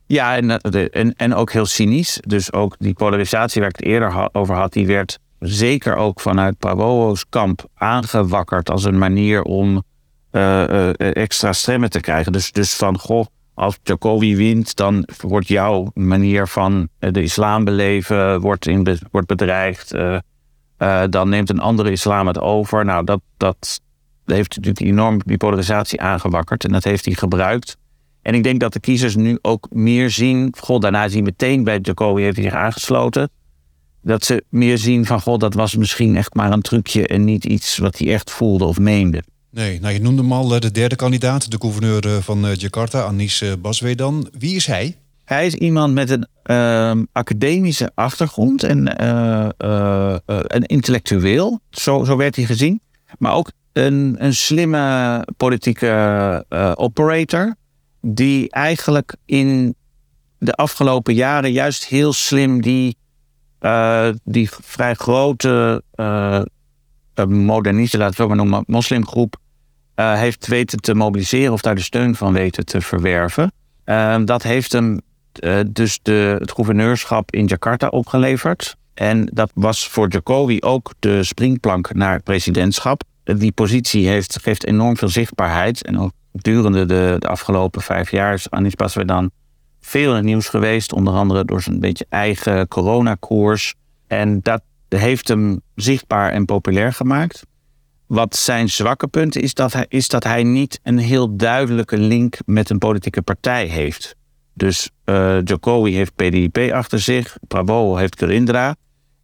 Ja, 0.07 0.37
en, 0.37 0.61
eh, 0.61 0.87
en, 0.90 1.14
en 1.14 1.35
ook 1.35 1.53
heel 1.53 1.66
cynisch. 1.66 2.21
Dus 2.27 2.53
ook 2.53 2.75
die 2.79 2.95
polarisatie 2.95 3.61
waar 3.61 3.71
ik 3.71 3.77
het 3.77 3.85
eerder 3.85 4.29
over 4.33 4.55
had, 4.55 4.73
die 4.73 4.87
werd 4.87 5.19
zeker 5.38 5.97
ook 5.97 6.21
vanuit 6.21 6.59
Prabowo's 6.59 7.29
kamp 7.29 7.64
aangewakkerd 7.75 8.71
als 8.71 8.85
een 8.85 8.99
manier 8.99 9.42
om 9.42 9.83
uh, 10.33 10.69
uh, 10.69 10.90
extra 10.97 11.53
stemmen 11.53 11.90
te 11.90 12.01
krijgen. 12.01 12.33
Dus, 12.33 12.53
dus 12.53 12.75
van, 12.75 12.99
goh, 12.99 13.27
als 13.55 13.79
Jokowi 13.83 14.37
wint, 14.37 14.77
dan 14.77 15.09
wordt 15.21 15.49
jouw 15.49 15.90
manier 15.95 16.47
van 16.47 16.88
de 16.99 17.23
islam 17.23 17.64
beleven 17.64 18.40
wordt, 18.40 18.66
in 18.66 18.99
wordt 19.11 19.27
bedreigd. 19.27 19.95
Dan 21.09 21.29
neemt 21.29 21.51
een 21.51 21.61
andere 21.61 21.90
islam 21.90 22.27
het 22.27 22.40
over. 22.40 22.85
Nou, 22.85 23.05
dat, 23.05 23.21
dat 23.37 23.81
heeft 24.25 24.57
natuurlijk 24.57 24.87
enorm 24.87 25.21
die 25.25 25.37
polarisatie 25.37 26.01
aangewakkerd. 26.01 26.64
En 26.64 26.73
dat 26.73 26.85
heeft 26.85 27.05
hij 27.05 27.14
gebruikt 27.14 27.77
en 28.27 28.35
ik 28.35 28.43
denk 28.43 28.61
dat 28.61 28.73
de 28.73 28.81
kiezers 28.81 29.17
nu 29.17 29.39
ook 29.43 29.67
meer 29.71 30.11
zien. 30.11 30.55
God, 30.61 30.83
daarna 30.83 31.09
zien 31.09 31.25
meteen 31.25 31.65
bij 31.65 31.79
Jokowi 31.79 32.23
heeft 32.23 32.37
hij 32.37 32.45
zich 32.45 32.55
aangesloten. 32.55 33.31
Dat 34.03 34.25
ze 34.25 34.45
meer 34.49 34.79
zien 34.79 35.07
van 35.07 35.21
god, 35.21 35.41
dat 35.41 35.55
was 35.55 35.77
misschien 35.77 36.17
echt 36.17 36.35
maar 36.35 36.53
een 36.53 36.62
trucje 36.62 37.07
en 37.07 37.25
niet 37.25 37.45
iets 37.45 37.79
wat 37.79 37.99
hij 37.99 38.12
echt 38.12 38.31
voelde 38.31 38.65
of 38.65 38.79
meende. 38.79 39.23
Nee, 39.51 39.81
nou 39.81 39.95
je 39.95 40.01
noemde 40.01 40.23
hem 40.23 40.33
al 40.33 40.55
eh, 40.55 40.61
de 40.61 40.71
derde 40.71 40.97
kandidaat, 40.97 41.51
de 41.51 41.57
gouverneur 41.61 42.07
eh, 42.07 42.17
van 42.17 42.47
eh, 42.47 42.55
Jakarta, 42.55 43.03
Anis 43.03 43.45
Baswedan. 43.61 44.29
Wie 44.39 44.57
is 44.57 44.67
hij? 44.67 44.97
Hij 45.25 45.47
is 45.47 45.55
iemand 45.55 45.95
met 45.95 46.11
een 46.11 46.27
uh, 46.45 47.03
academische 47.12 47.91
achtergrond 47.95 48.62
en 48.62 49.03
uh, 49.03 49.49
uh, 49.59 50.17
een 50.27 50.65
intellectueel. 50.67 51.61
Zo, 51.71 52.05
zo 52.05 52.17
werd 52.17 52.37
hij 52.37 52.45
gezien. 52.45 52.81
Maar 53.19 53.33
ook 53.35 53.51
een, 53.73 54.17
een 54.19 54.35
slimme 54.35 55.27
politieke 55.37 56.45
operator 56.77 57.57
die 58.07 58.51
eigenlijk 58.51 59.16
in 59.25 59.75
de 60.38 60.53
afgelopen 60.53 61.14
jaren 61.14 61.53
juist 61.53 61.85
heel 61.85 62.12
slim 62.12 62.61
die, 62.62 62.97
uh, 63.61 64.09
die 64.25 64.51
vrij 64.51 64.95
grote 64.95 65.83
uh, 65.95 66.42
modernisten, 67.27 67.99
laten 67.99 68.16
we 68.16 68.23
het 68.23 68.29
maar 68.29 68.45
noemen, 68.45 68.64
moslimgroep, 68.66 69.37
heeft 69.95 70.47
weten 70.47 70.81
te 70.81 70.95
mobiliseren 70.95 71.53
of 71.53 71.61
daar 71.61 71.75
de 71.75 71.81
steun 71.81 72.14
van 72.14 72.33
weten 72.33 72.64
te 72.64 72.81
verwerven. 72.81 73.53
Ehm, 73.85 74.25
dat 74.25 74.42
heeft 74.42 74.73
hem 74.73 75.01
dus 75.66 75.99
de, 76.03 76.37
het 76.38 76.53
gouverneurschap 76.53 77.33
in 77.33 77.47
Jakarta 77.47 77.88
opgeleverd. 77.88 78.77
En 78.95 79.31
dat 79.33 79.51
was 79.55 79.88
voor 79.88 80.09
Jokowi 80.09 80.61
ook 80.61 80.92
de 80.99 81.25
springplank 81.25 81.95
naar 81.95 82.12
het 82.12 82.25
presidentschap. 82.25 83.03
Die 83.25 83.53
positie 83.53 84.09
heeft, 84.09 84.38
geeft 84.42 84.66
enorm 84.66 84.97
veel 84.97 85.09
zichtbaarheid 85.09 85.83
en 85.83 85.99
ook 85.99 86.12
Durende 86.37 86.85
de, 86.87 87.16
afgelopen 87.20 87.83
vijf 87.83 88.11
jaar 88.11 88.35
is 88.35 88.51
Anis 88.51 88.75
dan 89.05 89.31
veel 89.81 90.11
in 90.11 90.16
het 90.16 90.25
nieuws 90.25 90.49
geweest. 90.49 90.92
Onder 90.92 91.14
andere 91.14 91.44
door 91.44 91.62
zijn 91.62 91.81
beetje 91.81 92.07
eigen 92.09 92.68
coronakoers. 92.68 93.75
En 94.07 94.40
dat 94.42 94.62
heeft 94.88 95.29
hem 95.29 95.61
zichtbaar 95.75 96.31
en 96.31 96.44
populair 96.44 96.92
gemaakt. 96.92 97.46
Wat 98.07 98.37
zijn 98.37 98.68
zwakke 98.68 99.07
punt 99.07 99.37
is 99.37 99.55
dat 99.55 99.72
hij, 99.72 99.87
is 99.88 100.09
dat 100.09 100.25
hij 100.25 100.42
niet 100.42 100.81
een 100.83 100.99
heel 100.99 101.37
duidelijke 101.37 101.99
link 101.99 102.38
met 102.44 102.70
een 102.70 102.79
politieke 102.79 103.22
partij 103.22 103.66
heeft. 103.66 104.16
Dus 104.55 104.90
uh, 105.05 105.42
Jokowi 105.44 105.94
heeft 105.94 106.14
PDIP 106.14 106.72
achter 106.72 107.01
zich, 107.01 107.37
Prabowo 107.49 107.96
heeft 107.96 108.18
Gerindra. 108.18 108.77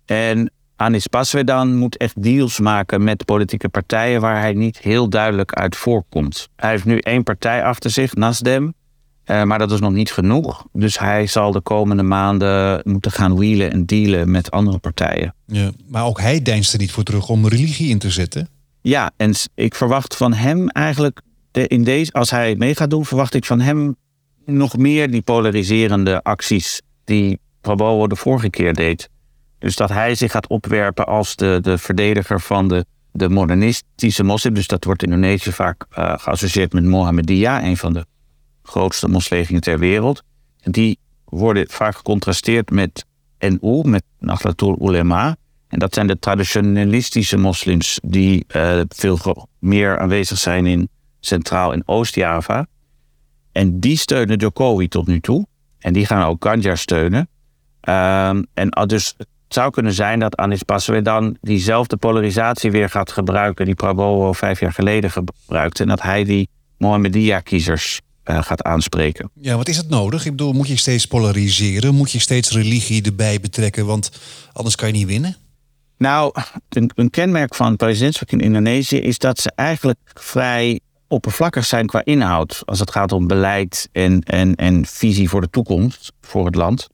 En 0.05 0.53
Anis 0.83 1.07
Paswedan 1.07 1.77
moet 1.77 1.97
echt 1.97 2.23
deals 2.23 2.61
maken 2.61 3.05
met 3.05 3.25
politieke 3.25 3.69
partijen 3.69 4.21
waar 4.21 4.41
hij 4.41 4.53
niet 4.53 4.79
heel 4.79 5.09
duidelijk 5.09 5.53
uit 5.53 5.77
voorkomt. 5.77 6.49
Hij 6.57 6.71
heeft 6.71 6.85
nu 6.85 6.99
één 6.99 7.23
partij 7.23 7.65
achter 7.65 7.91
zich, 7.91 8.15
Nasdem. 8.15 8.75
Uh, 9.27 9.43
maar 9.43 9.59
dat 9.59 9.71
is 9.71 9.81
nog 9.81 9.93
niet 9.93 10.13
genoeg. 10.13 10.67
Dus 10.73 10.99
hij 10.99 11.27
zal 11.27 11.53
de 11.53 11.61
komende 11.61 12.03
maanden 12.03 12.81
moeten 12.85 13.11
gaan 13.11 13.37
wheelen 13.37 13.73
en 13.73 13.87
dealen 13.87 14.31
met 14.31 14.51
andere 14.51 14.79
partijen. 14.79 15.35
Ja, 15.47 15.71
maar 15.87 16.05
ook 16.05 16.21
hij 16.21 16.43
deinst 16.43 16.73
er 16.73 16.79
niet 16.79 16.93
voor 16.93 17.03
terug 17.03 17.29
om 17.29 17.49
religie 17.49 17.89
in 17.89 17.99
te 17.99 18.11
zetten. 18.11 18.49
Ja, 18.81 19.11
en 19.17 19.35
ik 19.55 19.75
verwacht 19.75 20.17
van 20.17 20.33
hem 20.33 20.69
eigenlijk, 20.69 21.21
in 21.53 21.85
deze, 21.85 22.13
als 22.13 22.31
hij 22.31 22.55
mee 22.55 22.75
gaat 22.75 22.91
doen, 22.91 23.07
verwacht 23.07 23.35
ik 23.35 23.45
van 23.45 23.61
hem 23.61 23.97
nog 24.45 24.77
meer 24.77 25.11
die 25.11 25.23
polariserende 25.23 26.23
acties 26.23 26.81
die 27.05 27.39
Prabowo 27.61 28.07
de 28.07 28.17
vorige 28.17 28.51
keer 28.51 28.75
deed. 28.75 29.11
Dus 29.63 29.77
dat 29.77 29.89
hij 29.89 30.15
zich 30.15 30.31
gaat 30.31 30.47
opwerpen 30.47 31.07
als 31.07 31.37
de, 31.37 31.59
de 31.61 31.79
verdediger 31.79 32.41
van 32.41 32.69
de, 32.69 32.85
de 33.13 33.29
modernistische 33.29 34.25
moslim. 34.25 34.55
Dus 34.55 34.67
dat 34.67 34.85
wordt 34.85 35.03
in 35.03 35.13
Indonesië 35.13 35.53
vaak 35.53 35.87
uh, 35.99 36.15
geassocieerd 36.19 36.73
met 36.73 36.85
Mohammedia, 36.85 37.65
een 37.65 37.77
van 37.77 37.93
de 37.93 38.07
grootste 38.63 39.09
moslegingen 39.09 39.61
ter 39.61 39.79
wereld. 39.79 40.23
En 40.61 40.73
die 40.73 40.99
worden 41.25 41.71
vaak 41.71 41.97
gecontrasteerd 41.97 42.71
met 42.71 43.05
NU, 43.39 43.83
met 43.85 44.03
Nahdlatul 44.19 44.89
Ulema. 44.89 45.37
En 45.69 45.79
dat 45.79 45.95
zijn 45.95 46.07
de 46.07 46.19
traditionalistische 46.19 47.37
moslims 47.37 48.01
die 48.03 48.45
uh, 48.57 48.81
veel 48.89 49.49
meer 49.59 49.99
aanwezig 49.99 50.39
zijn 50.39 50.67
in 50.67 50.89
Centraal- 51.21 51.73
en 51.73 51.83
Oost-Java. 51.87 52.67
En 53.53 53.81
die 53.81 53.97
steunen 53.97 54.37
Jokowi 54.37 54.89
tot 54.89 55.07
nu 55.07 55.21
toe. 55.21 55.47
En 55.79 55.93
die 55.93 56.07
gaan 56.07 56.27
ook 56.27 56.45
Ganjar 56.45 56.79
steunen. 56.79 57.29
Um, 57.89 58.47
en 58.55 58.71
dus 58.87 59.17
het 59.53 59.61
zou 59.61 59.73
kunnen 59.73 59.93
zijn 59.93 60.19
dat 60.19 60.37
Anis 60.37 60.61
dan 61.03 61.37
diezelfde 61.41 61.97
polarisatie 61.97 62.71
weer 62.71 62.89
gaat 62.89 63.13
gebruiken 63.13 63.65
die 63.65 63.75
Prabowo 63.75 64.33
vijf 64.33 64.61
jaar 64.61 64.73
geleden 64.73 65.11
gebruikte. 65.11 65.83
En 65.83 65.89
dat 65.89 66.03
hij 66.03 66.25
die 66.25 66.49
Mohammedia-kiezers 66.79 68.01
uh, 68.25 68.43
gaat 68.43 68.63
aanspreken. 68.63 69.31
Ja, 69.35 69.57
wat 69.57 69.69
is 69.69 69.77
het 69.77 69.89
nodig? 69.89 70.25
Ik 70.25 70.31
bedoel, 70.31 70.53
moet 70.53 70.69
je 70.69 70.77
steeds 70.77 71.07
polariseren? 71.07 71.95
Moet 71.95 72.11
je 72.11 72.19
steeds 72.19 72.51
religie 72.51 73.03
erbij 73.03 73.41
betrekken? 73.41 73.87
Want 73.87 74.11
anders 74.53 74.77
kan 74.77 74.89
je 74.89 74.95
niet 74.95 75.07
winnen. 75.07 75.37
Nou, 75.99 76.35
een, 76.69 76.91
een 76.95 77.11
kenmerk 77.11 77.55
van 77.55 77.77
presidentschap 77.77 78.31
in 78.31 78.41
Indonesië 78.41 78.97
is 78.97 79.19
dat 79.19 79.39
ze 79.39 79.53
eigenlijk 79.55 79.99
vrij 80.15 80.81
oppervlakkig 81.09 81.65
zijn 81.65 81.87
qua 81.87 82.05
inhoud. 82.05 82.63
Als 82.65 82.81
het 82.81 82.91
gaat 82.91 83.13
om 83.13 83.27
beleid 83.27 83.89
en, 83.93 84.21
en, 84.21 84.55
en 84.55 84.87
visie 84.87 85.29
voor 85.29 85.41
de 85.41 85.51
toekomst 85.51 86.13
voor 86.21 86.47
het 86.47 86.55
land. 86.55 86.89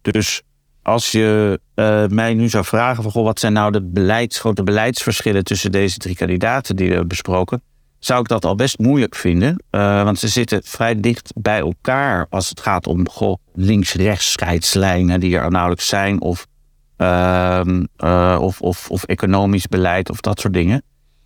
Dus 0.00 0.42
als 0.82 1.12
je 1.12 1.60
uh, 1.74 2.06
mij 2.06 2.34
nu 2.34 2.48
zou 2.48 2.64
vragen 2.64 3.02
van 3.02 3.12
goh, 3.12 3.24
wat 3.24 3.40
zijn 3.40 3.52
nou 3.52 3.72
de 3.72 3.82
beleids, 3.82 4.38
grote 4.38 4.62
beleidsverschillen 4.62 5.44
tussen 5.44 5.72
deze 5.72 5.98
drie 5.98 6.16
kandidaten 6.16 6.76
die 6.76 6.84
we 6.84 6.90
hebben 6.90 7.08
besproken, 7.08 7.62
zou 7.98 8.20
ik 8.20 8.28
dat 8.28 8.44
al 8.44 8.54
best 8.54 8.78
moeilijk 8.78 9.14
vinden. 9.14 9.62
Uh, 9.70 10.02
want 10.02 10.18
ze 10.18 10.28
zitten 10.28 10.60
vrij 10.64 11.00
dicht 11.00 11.32
bij 11.34 11.58
elkaar 11.58 12.26
als 12.30 12.48
het 12.48 12.60
gaat 12.60 12.86
om 12.86 13.06
links-rechts 13.54 14.32
scheidslijnen 14.32 15.20
die 15.20 15.38
er 15.38 15.50
nauwelijks 15.50 15.88
zijn, 15.88 16.20
of, 16.20 16.46
uh, 16.98 17.60
of, 18.40 18.60
of, 18.60 18.90
of, 18.90 19.04
economisch 19.04 19.66
beleid 19.66 20.10
of 20.10 20.20
dat 20.20 20.40
soort 20.40 20.54
dingen. 20.54 20.82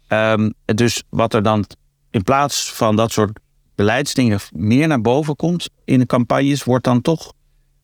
Um, 0.09 0.55
dus 0.65 1.03
wat 1.09 1.35
er 1.35 1.43
dan 1.43 1.65
in 2.11 2.23
plaats 2.23 2.73
van 2.73 2.97
dat 2.97 3.13
soort 3.13 3.39
beleidsdingen 3.75 4.39
meer 4.51 4.89
naar 4.89 5.01
boven 5.01 5.37
komt 5.37 5.69
in 5.85 5.99
de 5.99 6.07
campagnes, 6.07 6.65
wordt 6.65 6.85
dan 6.85 7.01
toch 7.01 7.33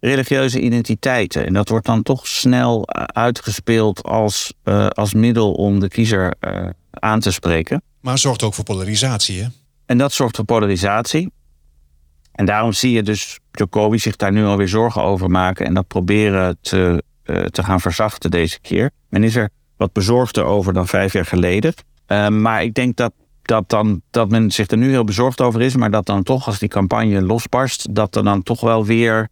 religieuze 0.01 0.61
identiteiten. 0.61 1.47
En 1.47 1.53
dat 1.53 1.69
wordt 1.69 1.87
dan 1.87 2.03
toch 2.03 2.27
snel 2.27 2.89
uitgespeeld 3.07 4.03
als, 4.03 4.53
als 4.89 5.15
middel 5.15 5.53
om 5.53 5.81
de 5.81 5.89
kiezer 5.89 6.35
aan 6.91 7.21
te 7.21 7.31
spreken. 7.31 7.83
Maar 8.01 8.19
zorgt 8.19 8.43
ook 8.43 8.55
voor 8.55 8.65
polarisatie, 8.65 9.43
hè? 9.43 9.49
En 9.87 9.99
dat 9.99 10.13
zorgt 10.13 10.37
voor 10.37 10.45
polarisatie. 10.45 11.33
En 12.33 12.47
daarom 12.47 12.73
zie 12.73 12.93
je 12.93 13.03
dus 13.03 13.39
Jokowi 13.51 13.99
zich 13.99 14.17
daar 14.17 14.33
nu 14.33 14.45
alweer 14.45 14.69
zorgen 14.69 15.03
over 15.03 15.31
maken 15.31 15.67
en 15.67 15.75
dat 15.75 15.87
proberen 15.87 16.59
te, 16.61 17.03
te 17.51 17.65
gaan 17.65 17.81
verzachten 17.81 18.31
deze 18.31 18.61
keer. 18.61 18.91
Men 19.09 19.25
is 19.25 19.37
er 19.37 19.51
wat 19.77 19.93
bezorgder 19.93 20.45
over 20.45 20.73
dan 20.73 20.89
vijf 20.89 21.13
jaar 21.13 21.27
geleden. 21.27 21.75
maar 22.29 22.63
ik 22.63 22.75
denk 22.75 22.97
dat 22.97 23.13
dat, 23.43 23.69
dan, 23.69 24.03
dat 24.11 24.31
men 24.31 24.51
zich 24.51 24.69
er 24.69 24.77
nu 24.77 24.91
heel 24.91 25.05
bezorgd 25.05 25.41
over 25.41 25.61
is, 25.61 25.77
maar 25.77 25.91
dat 25.91 26.07
dan 26.07 26.23
toch 26.23 26.47
als 26.47 26.59
die 26.59 26.69
campagne 26.69 27.23
losbarst, 27.23 27.95
dat 27.95 28.17
er 28.17 28.25
dan 28.25 28.43
toch 28.43 28.61
wel 28.61 28.85
weer 28.85 29.29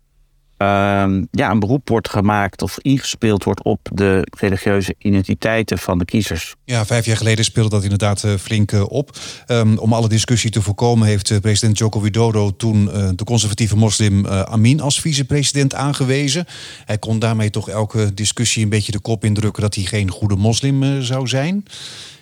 uh, 0.58 1.22
ja, 1.30 1.50
een 1.50 1.58
beroep 1.58 1.88
wordt 1.88 2.08
gemaakt 2.08 2.62
of 2.62 2.78
ingespeeld 2.78 3.44
wordt 3.44 3.62
op 3.62 3.88
de 3.92 4.26
religieuze 4.38 4.94
identiteiten 4.98 5.78
van 5.78 5.98
de 5.98 6.04
kiezers. 6.04 6.54
Ja, 6.64 6.86
vijf 6.86 7.06
jaar 7.06 7.16
geleden 7.16 7.44
speelde 7.44 7.70
dat 7.70 7.82
inderdaad 7.82 8.22
uh, 8.24 8.34
flink 8.34 8.72
uh, 8.72 8.90
op. 8.90 9.18
Um, 9.46 9.78
om 9.78 9.92
alle 9.92 10.08
discussie 10.08 10.50
te 10.50 10.62
voorkomen 10.62 11.08
heeft 11.08 11.30
uh, 11.30 11.38
president 11.38 11.78
Joko 11.78 12.00
Widodo 12.00 12.56
toen 12.56 12.84
de 13.16 13.24
conservatieve 13.24 13.76
moslim 13.76 14.26
Amin 14.26 14.80
als 14.80 15.00
vicepresident 15.00 15.74
aangewezen. 15.74 16.46
Hij 16.84 16.98
kon 16.98 17.18
daarmee 17.18 17.50
toch 17.50 17.68
elke 17.68 18.14
discussie 18.14 18.62
een 18.62 18.68
beetje 18.68 18.92
de 18.92 19.00
kop 19.00 19.24
indrukken 19.24 19.62
dat 19.62 19.74
hij 19.74 19.84
geen 19.84 20.10
goede 20.10 20.36
moslim 20.36 21.02
zou 21.02 21.26
zijn. 21.26 21.64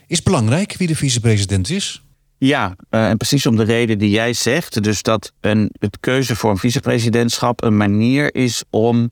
Is 0.07 0.23
belangrijk 0.23 0.77
wie 0.77 0.87
de 0.87 0.97
vicepresident 0.97 1.71
is? 1.71 2.06
Ja, 2.39 2.77
uh, 2.91 3.09
en 3.09 3.17
precies 3.17 3.47
om 3.47 3.57
de 3.57 3.63
reden 3.63 3.99
die 3.99 4.11
jij 4.11 4.33
zegt. 4.33 4.83
Dus 4.83 5.03
dat 5.03 5.33
een, 5.41 5.71
het 5.79 6.01
keuze 6.01 6.37
voor 6.37 6.51
een 6.51 6.57
vicepresidentschap 6.57 7.63
een 7.63 7.77
manier 7.77 8.35
is 8.35 8.65
om 8.71 9.11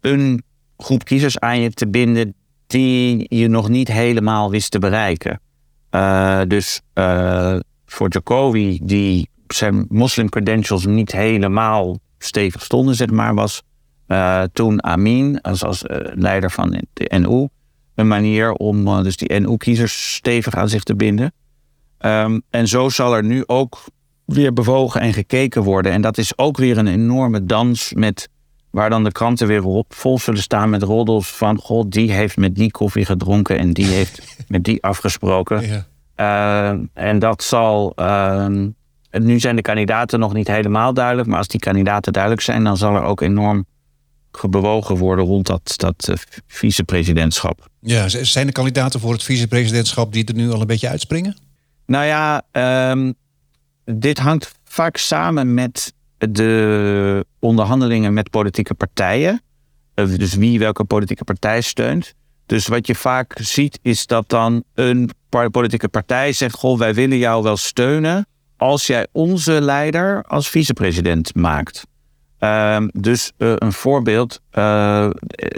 een 0.00 0.42
groep 0.76 1.04
kiezers 1.04 1.38
aan 1.38 1.60
je 1.60 1.70
te 1.70 1.88
binden 1.88 2.34
die 2.66 3.26
je 3.28 3.48
nog 3.48 3.68
niet 3.68 3.88
helemaal 3.88 4.50
wist 4.50 4.70
te 4.70 4.78
bereiken. 4.78 5.40
Uh, 5.90 6.40
dus 6.48 6.80
uh, 6.94 7.56
voor 7.86 8.08
Jokowi, 8.08 8.80
die 8.82 9.28
zijn 9.46 9.86
moslim 9.88 10.28
credentials 10.28 10.86
niet 10.86 11.12
helemaal 11.12 11.98
stevig 12.18 12.62
stonden, 12.62 12.94
zeg 12.94 13.10
maar, 13.10 13.34
was 13.34 13.62
toen 14.52 14.84
Amin 14.84 15.40
als, 15.40 15.64
als 15.64 15.82
leider 16.14 16.50
van 16.50 16.82
de 16.92 17.18
NU 17.18 17.48
een 17.94 18.08
manier 18.08 18.52
om 18.52 19.02
dus 19.02 19.16
die 19.16 19.40
NU-kiezers 19.40 20.14
stevig 20.14 20.54
aan 20.54 20.68
zich 20.68 20.82
te 20.82 20.96
binden. 20.96 21.32
Um, 22.06 22.42
en 22.50 22.68
zo 22.68 22.88
zal 22.88 23.16
er 23.16 23.24
nu 23.24 23.42
ook 23.46 23.84
weer 24.24 24.52
bewogen 24.52 25.00
en 25.00 25.12
gekeken 25.12 25.62
worden. 25.62 25.92
En 25.92 26.00
dat 26.00 26.18
is 26.18 26.38
ook 26.38 26.56
weer 26.56 26.78
een 26.78 26.86
enorme 26.86 27.44
dans 27.44 27.92
met 27.94 28.28
waar 28.70 28.90
dan 28.90 29.04
de 29.04 29.12
kranten 29.12 29.46
weer 29.46 29.64
op 29.64 29.94
vol 29.94 30.18
zullen 30.18 30.42
staan 30.42 30.70
met 30.70 30.82
roddels 30.82 31.28
van 31.28 31.58
god, 31.58 31.90
die 31.90 32.12
heeft 32.12 32.36
met 32.36 32.54
die 32.54 32.70
koffie 32.70 33.04
gedronken 33.04 33.58
en 33.58 33.72
die 33.72 33.86
heeft 33.86 34.36
met 34.48 34.64
die 34.64 34.82
afgesproken. 34.82 35.66
Ja. 35.66 35.86
Uh, 36.72 36.80
en 36.92 37.18
dat 37.18 37.42
zal. 37.42 37.92
Uh, 37.96 38.46
nu 39.10 39.40
zijn 39.40 39.56
de 39.56 39.62
kandidaten 39.62 40.18
nog 40.18 40.32
niet 40.32 40.48
helemaal 40.48 40.94
duidelijk, 40.94 41.28
maar 41.28 41.38
als 41.38 41.48
die 41.48 41.60
kandidaten 41.60 42.12
duidelijk 42.12 42.42
zijn, 42.42 42.64
dan 42.64 42.76
zal 42.76 42.94
er 42.94 43.02
ook 43.02 43.20
enorm 43.20 43.66
bewogen 44.50 44.96
worden 44.96 45.24
rond 45.24 45.46
dat, 45.46 45.74
dat 45.76 46.08
uh, 46.10 46.16
vicepresidentschap. 46.46 47.68
Ja, 47.80 48.08
zijn 48.08 48.46
er 48.46 48.52
kandidaten 48.52 49.00
voor 49.00 49.12
het 49.12 49.22
vicepresidentschap 49.22 50.12
die 50.12 50.24
er 50.24 50.34
nu 50.34 50.50
al 50.50 50.60
een 50.60 50.66
beetje 50.66 50.88
uitspringen? 50.88 51.36
Nou 51.86 52.04
ja, 52.04 52.42
um, 52.90 53.14
dit 53.84 54.18
hangt 54.18 54.54
vaak 54.64 54.96
samen 54.96 55.54
met 55.54 55.94
de 56.18 57.26
onderhandelingen 57.38 58.12
met 58.12 58.30
politieke 58.30 58.74
partijen. 58.74 59.42
Eh, 59.94 60.06
dus 60.16 60.34
wie 60.34 60.58
welke 60.58 60.84
politieke 60.84 61.24
partij 61.24 61.60
steunt. 61.60 62.14
Dus 62.46 62.66
wat 62.66 62.86
je 62.86 62.94
vaak 62.94 63.38
ziet 63.40 63.78
is 63.82 64.06
dat 64.06 64.28
dan 64.28 64.64
een 64.74 65.10
politieke 65.50 65.88
partij 65.88 66.32
zegt: 66.32 66.54
Goh, 66.54 66.78
wij 66.78 66.94
willen 66.94 67.18
jou 67.18 67.42
wel 67.42 67.56
steunen 67.56 68.26
als 68.56 68.86
jij 68.86 69.06
onze 69.12 69.60
leider 69.60 70.22
als 70.22 70.48
vicepresident 70.48 71.34
maakt. 71.34 71.86
Um, 72.38 72.90
dus 72.92 73.32
uh, 73.38 73.52
een 73.56 73.72
voorbeeld, 73.72 74.40
uh, 74.52 75.10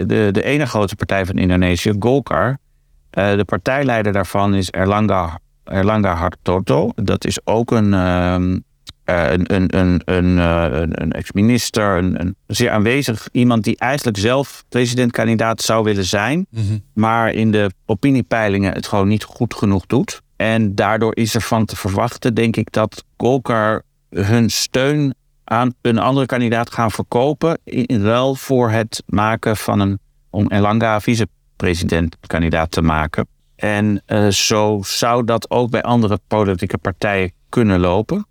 de, 0.05 0.29
de 0.31 0.43
ene 0.43 0.65
grote 0.65 0.95
partij 0.95 1.25
van 1.25 1.37
Indonesië, 1.37 1.93
Golkar, 1.99 2.57
de 3.09 3.43
partijleider 3.45 4.13
daarvan 4.13 4.55
is 4.55 4.69
Erlangga, 4.69 5.39
Erlangga 5.69 6.13
Hartoto. 6.15 6.91
Dat 6.95 7.25
is 7.25 7.39
ook 7.43 7.71
een, 7.71 7.93
um, 7.93 8.63
een, 9.03 9.55
een, 9.55 9.77
een, 9.77 10.01
een, 10.05 11.01
een 11.01 11.11
ex-minister, 11.11 11.97
een, 11.97 12.21
een, 12.21 12.35
zeer 12.47 12.71
aanwezig 12.71 13.29
iemand 13.31 13.63
die 13.63 13.77
eigenlijk 13.77 14.17
zelf 14.17 14.63
presidentkandidaat 14.69 15.61
zou 15.61 15.83
willen 15.83 16.05
zijn, 16.05 16.47
mm 16.49 16.67
-hmm. 16.67 16.83
maar 16.93 17.33
in 17.33 17.51
de 17.51 17.71
opiniepeilingen 17.85 18.73
het 18.73 18.87
gewoon 18.87 19.07
niet 19.07 19.23
goed 19.23 19.53
genoeg 19.53 19.85
doet. 19.85 20.21
En 20.35 20.75
daardoor 20.75 21.15
is 21.15 21.35
er 21.35 21.41
van 21.41 21.65
te 21.65 21.75
verwachten, 21.75 22.33
denk 22.33 22.55
ik, 22.55 22.71
dat 22.71 23.03
Golkar 23.17 23.81
hun 24.09 24.49
steun 24.49 25.13
aan 25.43 25.73
een 25.81 25.97
andere 25.97 26.25
kandidaat 26.25 26.73
gaan 26.73 26.91
verkopen. 26.91 27.59
In 27.63 28.01
ruil 28.01 28.35
voor 28.35 28.69
het 28.69 29.03
maken 29.05 29.57
van 29.57 29.79
een. 29.79 29.99
om 30.29 30.47
Elanga 30.47 30.99
vicepresidentkandidaat 30.99 32.71
te 32.71 32.81
maken. 32.81 33.27
En 33.59 34.01
uh, 34.07 34.27
zo 34.27 34.79
zou 34.83 35.23
dat 35.25 35.49
ook 35.49 35.69
bij 35.69 35.81
andere 35.81 36.19
politieke 36.27 36.77
partijen 36.77 37.31
kunnen 37.49 37.79
lopen. 37.79 38.27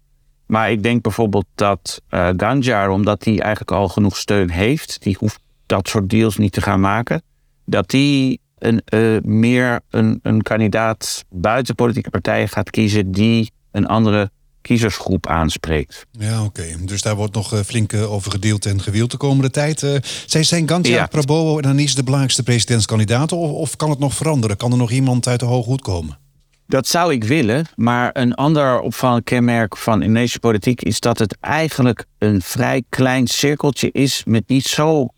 Maar 0.47 0.71
ik 0.71 0.83
denk 0.83 1.03
bijvoorbeeld 1.03 1.47
dat 1.55 2.03
uh, 2.11 2.29
Ganjar, 2.37 2.91
omdat 2.91 3.25
hij 3.25 3.41
eigenlijk 3.41 3.71
al 3.71 3.89
genoeg 3.89 4.17
steun 4.17 4.51
heeft, 4.51 5.03
die 5.03 5.17
hoeft 5.19 5.41
dat 5.67 5.89
soort 5.89 6.11
deals 6.11 6.37
niet 6.37 6.53
te 6.53 6.61
gaan 6.61 6.81
maken, 6.81 7.23
dat 7.65 7.91
die 7.91 8.41
een, 8.59 8.83
uh, 8.95 9.21
meer 9.23 9.81
een, 9.91 10.21
een 10.23 10.43
kandidaat 10.43 11.25
buiten 11.31 11.75
politieke 11.75 12.11
partijen 12.11 12.49
gaat 12.49 12.71
kiezen 12.71 13.13
die 13.13 13.53
een 13.71 13.87
andere 13.87 14.31
kiezersgroep 14.69 15.27
aanspreekt. 15.27 16.07
Ja, 16.11 16.45
oké. 16.45 16.65
Dus 16.81 17.03
daar 17.03 17.17
wordt 17.17 17.35
nog 17.35 17.55
uh, 17.55 17.61
flink 17.61 17.93
uh, 17.93 18.13
over 18.13 18.31
gedeeld 18.31 18.67
en 18.67 18.83
gewild 18.83 19.11
de 19.11 19.17
komende 19.17 19.51
tijd. 19.51 19.83
Uh, 19.83 19.97
zij 20.27 20.43
zijn 20.43 20.69
Gantja, 20.69 20.95
ja. 20.95 21.07
Prabowo 21.07 21.59
en 21.59 21.65
Anis 21.65 21.95
de 21.95 22.03
belangrijkste 22.03 22.43
presidentskandidaten? 22.43 23.37
Of, 23.37 23.51
of, 23.51 23.77
kan 23.77 23.91
het 23.91 23.99
nog 23.99 24.15
veranderen? 24.15 24.57
Kan 24.57 24.73
er 24.73 24.79
nog 24.79 24.91
iemand 24.91 25.27
uit 25.29 25.41
de 25.41 25.47
hoed 25.47 25.81
komen? 25.81 26.19
Dat 26.67 26.87
zou 26.87 27.13
ik 27.13 27.25
willen, 27.25 27.67
maar 27.75 28.11
een 28.13 28.35
ander 28.35 28.81
opvallend 28.81 29.25
kenmerk 29.25 29.77
van 29.77 30.03
Indonesische 30.03 30.39
politiek 30.39 30.83
is 30.83 31.01
dat 31.01 31.19
het 31.19 31.37
eigenlijk 31.41 32.05
een 32.19 32.43
vrij 32.43 32.83
klein 32.89 33.27
cirkeltje 33.27 33.91
is 33.93 34.23
met 34.25 34.49
niet 34.49 34.65
zo 34.65 35.09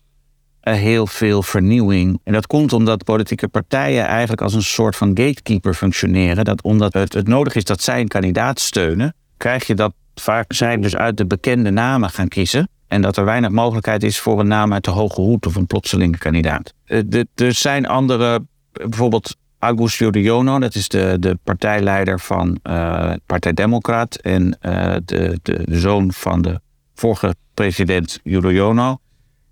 heel 0.61 1.07
veel 1.07 1.43
vernieuwing. 1.43 2.19
En 2.23 2.33
dat 2.33 2.47
komt 2.47 2.73
omdat 2.73 3.03
politieke 3.03 3.47
partijen 3.47 4.05
eigenlijk 4.05 4.41
als 4.41 4.53
een 4.53 4.63
soort 4.63 4.95
van 4.95 5.07
gatekeeper 5.07 5.73
functioneren. 5.73 6.45
Dat 6.45 6.61
omdat 6.61 6.93
het, 6.93 7.13
het 7.13 7.27
nodig 7.27 7.55
is 7.55 7.63
dat 7.63 7.81
zij 7.81 7.99
een 7.99 8.07
kandidaat 8.07 8.59
steunen, 8.59 9.15
krijg 9.41 9.67
je 9.67 9.75
dat 9.75 9.93
vaak 10.15 10.53
zij 10.53 10.77
dus 10.77 10.95
uit 10.95 11.17
de 11.17 11.25
bekende 11.25 11.69
namen 11.69 12.09
gaan 12.09 12.27
kiezen. 12.27 12.69
En 12.87 13.01
dat 13.01 13.17
er 13.17 13.25
weinig 13.25 13.49
mogelijkheid 13.49 14.03
is 14.03 14.19
voor 14.19 14.39
een 14.39 14.47
naam 14.47 14.73
uit 14.73 14.83
de 14.83 14.91
hoge 14.91 15.21
hoed 15.21 15.45
of 15.45 15.55
een 15.55 15.67
plotselinge 15.67 16.17
kandidaat. 16.17 16.73
Eh, 16.85 17.23
er 17.35 17.53
zijn 17.53 17.87
andere, 17.87 18.45
bijvoorbeeld 18.71 19.35
Augusto 19.59 20.11
de 20.11 20.21
Jono, 20.21 20.59
dat 20.59 20.75
is 20.75 20.87
de, 20.87 21.17
de 21.19 21.37
partijleider 21.43 22.19
van 22.19 22.59
uh, 22.63 23.13
Partij 23.25 23.53
Democrat 23.53 24.15
en 24.15 24.57
de, 24.61 25.01
de, 25.05 25.39
de, 25.43 25.79
zoon 25.79 26.11
van 26.11 26.41
de 26.41 26.59
vorige 26.95 27.35
president 27.53 28.19
Yudhoyono. 28.23 28.99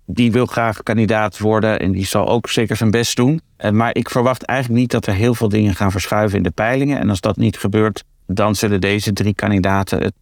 Die 0.06 0.32
wil 0.32 0.46
graag 0.46 0.82
kandidaat 0.82 1.38
worden 1.38 1.80
en 1.80 1.92
die 1.92 2.06
zal 2.06 2.28
ook 2.28 2.48
zeker 2.48 2.76
zijn 2.76 2.90
best 2.90 3.16
doen. 3.16 3.40
maar 3.72 3.94
ik 3.94 4.10
verwacht 4.10 4.42
eigenlijk 4.42 4.80
niet 4.80 4.90
dat 4.90 5.06
er 5.06 5.14
heel 5.14 5.34
veel 5.34 5.48
dingen 5.48 5.74
gaan 5.74 5.90
verschuiven 5.90 6.36
in 6.36 6.42
de 6.42 6.50
peilingen. 6.50 6.98
En 6.98 7.10
als 7.10 7.20
dat 7.20 7.36
niet 7.36 7.58
gebeurt, 7.58 8.04
dan 8.34 8.54
zullen 8.54 8.80
deze 8.80 9.12
drie 9.12 9.34
kandidaten 9.34 10.02
het, 10.02 10.14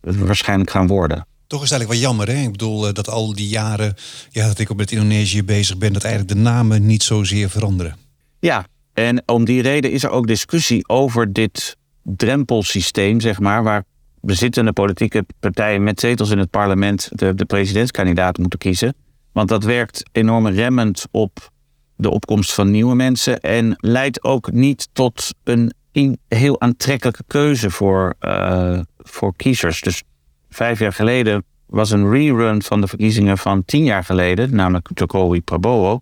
waarschijnlijk 0.00 0.70
gaan 0.70 0.86
worden. 0.86 1.26
Toch 1.46 1.62
is 1.62 1.70
het 1.70 1.78
eigenlijk 1.78 2.00
wel 2.00 2.10
jammer, 2.10 2.36
hè? 2.36 2.42
Ik 2.42 2.50
bedoel, 2.50 2.86
eh, 2.86 2.92
dat 2.92 3.08
al 3.08 3.34
die 3.34 3.48
jaren 3.48 3.94
ja, 4.30 4.46
dat 4.46 4.58
ik 4.58 4.70
op 4.70 4.76
met 4.76 4.92
Indonesië 4.92 5.44
bezig 5.44 5.78
ben, 5.78 5.92
dat 5.92 6.04
eigenlijk 6.04 6.34
de 6.34 6.40
namen 6.40 6.86
niet 6.86 7.02
zozeer 7.02 7.50
veranderen. 7.50 7.96
Ja, 8.40 8.66
en 8.92 9.22
om 9.26 9.44
die 9.44 9.62
reden 9.62 9.92
is 9.92 10.04
er 10.04 10.10
ook 10.10 10.26
discussie 10.26 10.88
over 10.88 11.32
dit 11.32 11.76
drempelsysteem, 12.02 13.20
zeg 13.20 13.40
maar, 13.40 13.62
waar 13.62 13.84
bezittende 14.20 14.72
politieke 14.72 15.26
partijen 15.40 15.82
met 15.82 16.00
zetels 16.00 16.30
in 16.30 16.38
het 16.38 16.50
parlement 16.50 17.08
de, 17.12 17.34
de 17.34 17.44
presidentskandidaat 17.44 18.38
moeten 18.38 18.58
kiezen. 18.58 18.94
Want 19.32 19.48
dat 19.48 19.64
werkt 19.64 20.02
enorm 20.12 20.48
remmend 20.48 21.04
op 21.10 21.50
de 21.96 22.10
opkomst 22.10 22.54
van 22.54 22.70
nieuwe 22.70 22.94
mensen 22.94 23.40
en 23.40 23.74
leidt 23.76 24.24
ook 24.24 24.52
niet 24.52 24.88
tot 24.92 25.34
een 25.44 25.72
een 25.92 26.18
heel 26.28 26.60
aantrekkelijke 26.60 27.24
keuze 27.26 27.70
voor, 27.70 28.14
uh, 28.20 28.78
voor 28.98 29.36
kiezers. 29.36 29.80
Dus 29.80 30.02
vijf 30.50 30.78
jaar 30.78 30.92
geleden 30.92 31.44
was 31.66 31.90
een 31.90 32.10
rerun 32.10 32.62
van 32.62 32.80
de 32.80 32.86
verkiezingen 32.86 33.38
van 33.38 33.64
tien 33.64 33.84
jaar 33.84 34.04
geleden, 34.04 34.54
namelijk 34.54 34.88
Jokowi 34.94 35.42
Prabowo. 35.42 36.00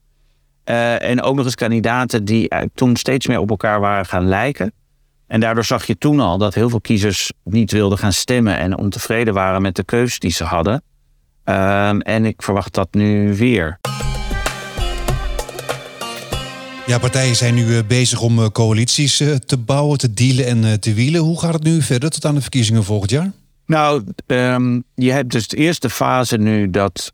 Uh, 0.64 1.02
en 1.02 1.22
ook 1.22 1.36
nog 1.36 1.44
eens 1.44 1.54
kandidaten 1.54 2.24
die 2.24 2.50
toen 2.74 2.96
steeds 2.96 3.26
meer 3.26 3.38
op 3.38 3.50
elkaar 3.50 3.80
waren 3.80 4.06
gaan 4.06 4.28
lijken. 4.28 4.72
En 5.26 5.40
daardoor 5.40 5.64
zag 5.64 5.86
je 5.86 5.98
toen 5.98 6.20
al 6.20 6.38
dat 6.38 6.54
heel 6.54 6.68
veel 6.68 6.80
kiezers 6.80 7.32
niet 7.44 7.72
wilden 7.72 7.98
gaan 7.98 8.12
stemmen 8.12 8.58
en 8.58 8.78
ontevreden 8.78 9.34
waren 9.34 9.62
met 9.62 9.76
de 9.76 9.84
keus 9.84 10.18
die 10.18 10.30
ze 10.30 10.44
hadden. 10.44 10.82
Ehm, 11.44 11.98
en 12.00 12.24
ik 12.24 12.42
verwacht 12.42 12.74
dat 12.74 12.88
nu 12.94 13.36
weer. 13.36 13.78
Ja, 16.86 16.98
partijen 16.98 17.36
zijn 17.36 17.54
nu 17.54 17.84
bezig 17.84 18.20
om 18.20 18.52
coalities 18.52 19.16
te 19.46 19.58
bouwen, 19.58 19.98
te 19.98 20.12
dealen 20.14 20.46
en 20.46 20.80
te 20.80 20.94
wielen. 20.94 21.20
Hoe 21.20 21.40
gaat 21.40 21.52
het 21.52 21.62
nu 21.62 21.82
verder 21.82 22.10
tot 22.10 22.24
aan 22.24 22.34
de 22.34 22.40
verkiezingen 22.40 22.84
volgend 22.84 23.10
jaar? 23.10 23.32
Nou, 23.66 24.04
um, 24.26 24.84
je 24.94 25.12
hebt 25.12 25.32
dus 25.32 25.48
de 25.48 25.56
eerste 25.56 25.90
fase 25.90 26.36
nu 26.36 26.70
dat 26.70 27.12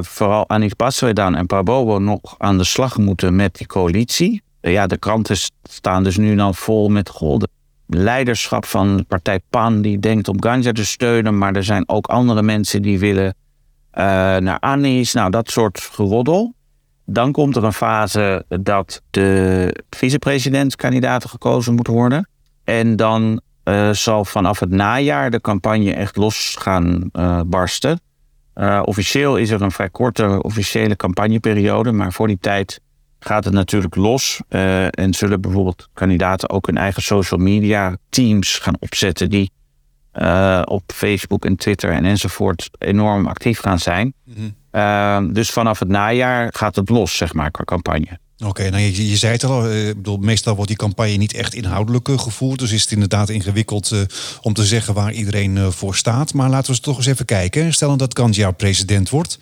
vooral 0.00 0.48
Anis 0.48 0.76
Baswedan 0.76 1.34
en 1.34 1.46
Prabowo 1.46 1.98
nog 1.98 2.34
aan 2.38 2.58
de 2.58 2.64
slag 2.64 2.98
moeten 2.98 3.36
met 3.36 3.56
die 3.56 3.66
coalitie. 3.66 4.42
Ja, 4.60 4.86
de 4.86 4.98
kranten 4.98 5.36
staan 5.62 6.04
dus 6.04 6.16
nu 6.16 6.34
dan 6.34 6.54
vol 6.54 6.88
met 6.88 7.08
goh, 7.08 7.38
de 7.38 7.48
leiderschap 7.86 8.64
van 8.64 8.96
de 8.96 9.02
partij 9.02 9.40
PAN 9.50 9.82
die 9.82 9.98
denkt 9.98 10.28
om 10.28 10.42
Ganja 10.42 10.72
te 10.72 10.84
steunen, 10.84 11.38
maar 11.38 11.56
er 11.56 11.64
zijn 11.64 11.88
ook 11.88 12.06
andere 12.06 12.42
mensen 12.42 12.82
die 12.82 12.98
willen 12.98 13.34
naar 14.38 14.60
Anis. 14.60 15.12
Nou, 15.12 15.30
dat 15.30 15.50
soort 15.50 15.80
geroddel. 15.80 16.54
Dan 17.12 17.32
komt 17.32 17.56
er 17.56 17.64
een 17.64 17.72
fase 17.72 18.44
dat 18.48 19.02
de 19.10 19.84
vicepresidentskandidaten 19.90 21.28
gekozen 21.28 21.74
moeten 21.74 21.92
worden. 21.92 22.28
En 22.64 22.96
dan 22.96 23.40
uh, 23.64 23.90
zal 23.90 24.24
vanaf 24.24 24.60
het 24.60 24.70
najaar 24.70 25.30
de 25.30 25.40
campagne 25.40 25.94
echt 25.94 26.16
los 26.16 26.56
gaan 26.58 27.10
uh, 27.12 27.40
barsten. 27.46 28.00
Uh, 28.54 28.82
officieel 28.84 29.36
is 29.36 29.50
er 29.50 29.62
een 29.62 29.70
vrij 29.70 29.90
korte 29.90 30.42
officiële 30.42 30.96
campagneperiode, 30.96 31.92
maar 31.92 32.12
voor 32.12 32.26
die 32.26 32.38
tijd 32.40 32.80
gaat 33.18 33.44
het 33.44 33.54
natuurlijk 33.54 33.94
los. 33.94 34.40
en 34.48 35.14
zullen 35.14 35.40
bijvoorbeeld 35.40 35.88
kandidaten 35.92 36.50
ook 36.50 36.66
hun 36.66 36.76
eigen 36.76 37.02
social 37.02 37.40
media 37.40 37.96
teams 38.08 38.58
gaan 38.58 38.76
opzetten 38.78 39.30
die 39.30 39.50
op 40.64 40.82
Facebook 40.86 41.44
en 41.44 41.56
Twitter 41.56 41.90
en 41.92 42.04
enzovoort 42.04 42.70
enorm 42.78 43.26
actief 43.26 43.60
gaan 43.60 43.78
zijn. 43.78 44.14
Mm. 44.24 44.54
Dus 45.32 45.50
vanaf 45.50 45.78
het 45.78 45.88
najaar 45.88 46.48
gaat 46.56 46.76
het 46.76 46.88
los, 46.88 47.16
zeg 47.16 47.34
maar, 47.34 47.50
qua 47.50 47.64
campagne. 47.64 48.18
Oké, 48.44 48.70
nou 48.70 48.82
je, 48.82 49.08
je, 49.08 49.16
zei 49.16 49.32
het 49.32 49.44
al, 49.44 49.68
eh, 49.68 49.86
bedoel, 49.86 50.16
meestal 50.16 50.54
wordt 50.54 50.68
die 50.68 50.78
campagne 50.78 51.16
niet 51.16 51.34
echt 51.34 51.54
inhoudelijk 51.54 52.08
eh, 52.08 52.18
gevoerd. 52.18 52.58
Dus 52.58 52.72
is 52.72 52.82
het 52.82 52.92
inderdaad 52.92 53.28
ingewikkeld 53.28 53.90
uh, 53.90 54.00
om 54.40 54.52
te 54.52 54.64
zeggen 54.64 54.94
waar 54.94 55.12
iedereen 55.12 55.72
voor 55.72 55.94
staat. 55.94 56.34
Maar 56.34 56.50
laten 56.50 56.74
we 56.74 56.80
toch 56.80 56.96
eens 56.96 57.06
even 57.06 57.24
kijken. 57.24 57.72
Stel 57.72 57.96
dat 57.96 58.18
Ganja 58.18 58.50
president 58.50 59.10
wordt. 59.10 59.38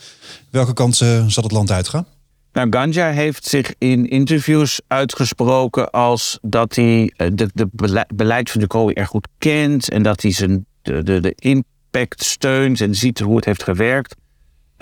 Welke 0.50 0.72
kant 0.72 0.96
zal 0.96 1.42
het 1.42 1.52
land 1.52 1.70
uitgaan? 1.70 2.06
Nou, 2.52 2.66
Ganja 2.70 3.10
heeft 3.10 3.46
zich 3.46 3.74
in 3.78 4.08
interviews 4.08 4.80
uitgesproken 4.86 5.90
als 5.90 6.38
dat 6.42 6.74
hij 6.74 7.12
de, 7.16 7.50
de 7.54 7.68
beleid 8.14 8.50
van 8.50 8.60
Jacobi 8.60 8.92
erg 8.92 9.08
goed 9.08 9.28
kent. 9.38 9.90
En 9.90 10.02
dat 10.02 10.22
hij 10.22 10.32
zijn, 10.32 10.66
de, 10.82 11.02
de, 11.02 11.20
de 11.20 11.32
impact 11.34 12.24
steunt 12.24 12.80
en 12.80 12.94
ziet 12.94 13.18
hoe 13.18 13.36
het 13.36 13.44
heeft 13.44 13.62
gewerkt. 13.62 14.14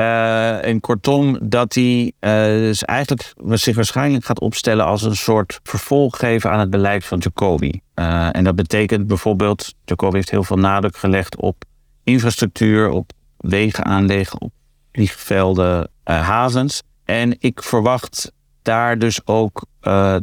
Uh, 0.00 0.64
en 0.64 0.80
kortom, 0.80 1.38
dat 1.42 1.74
hij 1.74 2.12
uh, 2.20 2.30
dus 2.60 2.84
eigenlijk 2.84 3.34
zich 3.50 3.76
waarschijnlijk 3.76 4.24
gaat 4.24 4.40
opstellen 4.40 4.84
als 4.84 5.02
een 5.02 5.16
soort 5.16 5.60
vervolggever 5.62 6.50
aan 6.50 6.58
het 6.58 6.70
beleid 6.70 7.04
van 7.04 7.18
Jacobi. 7.18 7.80
Uh, 7.94 8.36
en 8.36 8.44
dat 8.44 8.56
betekent 8.56 9.06
bijvoorbeeld, 9.06 9.74
Jacobi 9.84 10.16
heeft 10.16 10.30
heel 10.30 10.44
veel 10.44 10.56
nadruk 10.56 10.96
gelegd 10.96 11.36
op 11.36 11.64
infrastructuur, 12.04 12.90
op 12.90 13.12
wegen 13.36 13.84
aanleggen, 13.84 14.40
op 14.40 14.52
vliegvelden, 14.92 15.90
havens. 16.04 16.82
En 17.04 17.36
ik 17.38 17.62
verwacht 17.62 18.32
daar 18.62 18.98
dus 18.98 19.26
ook 19.26 19.62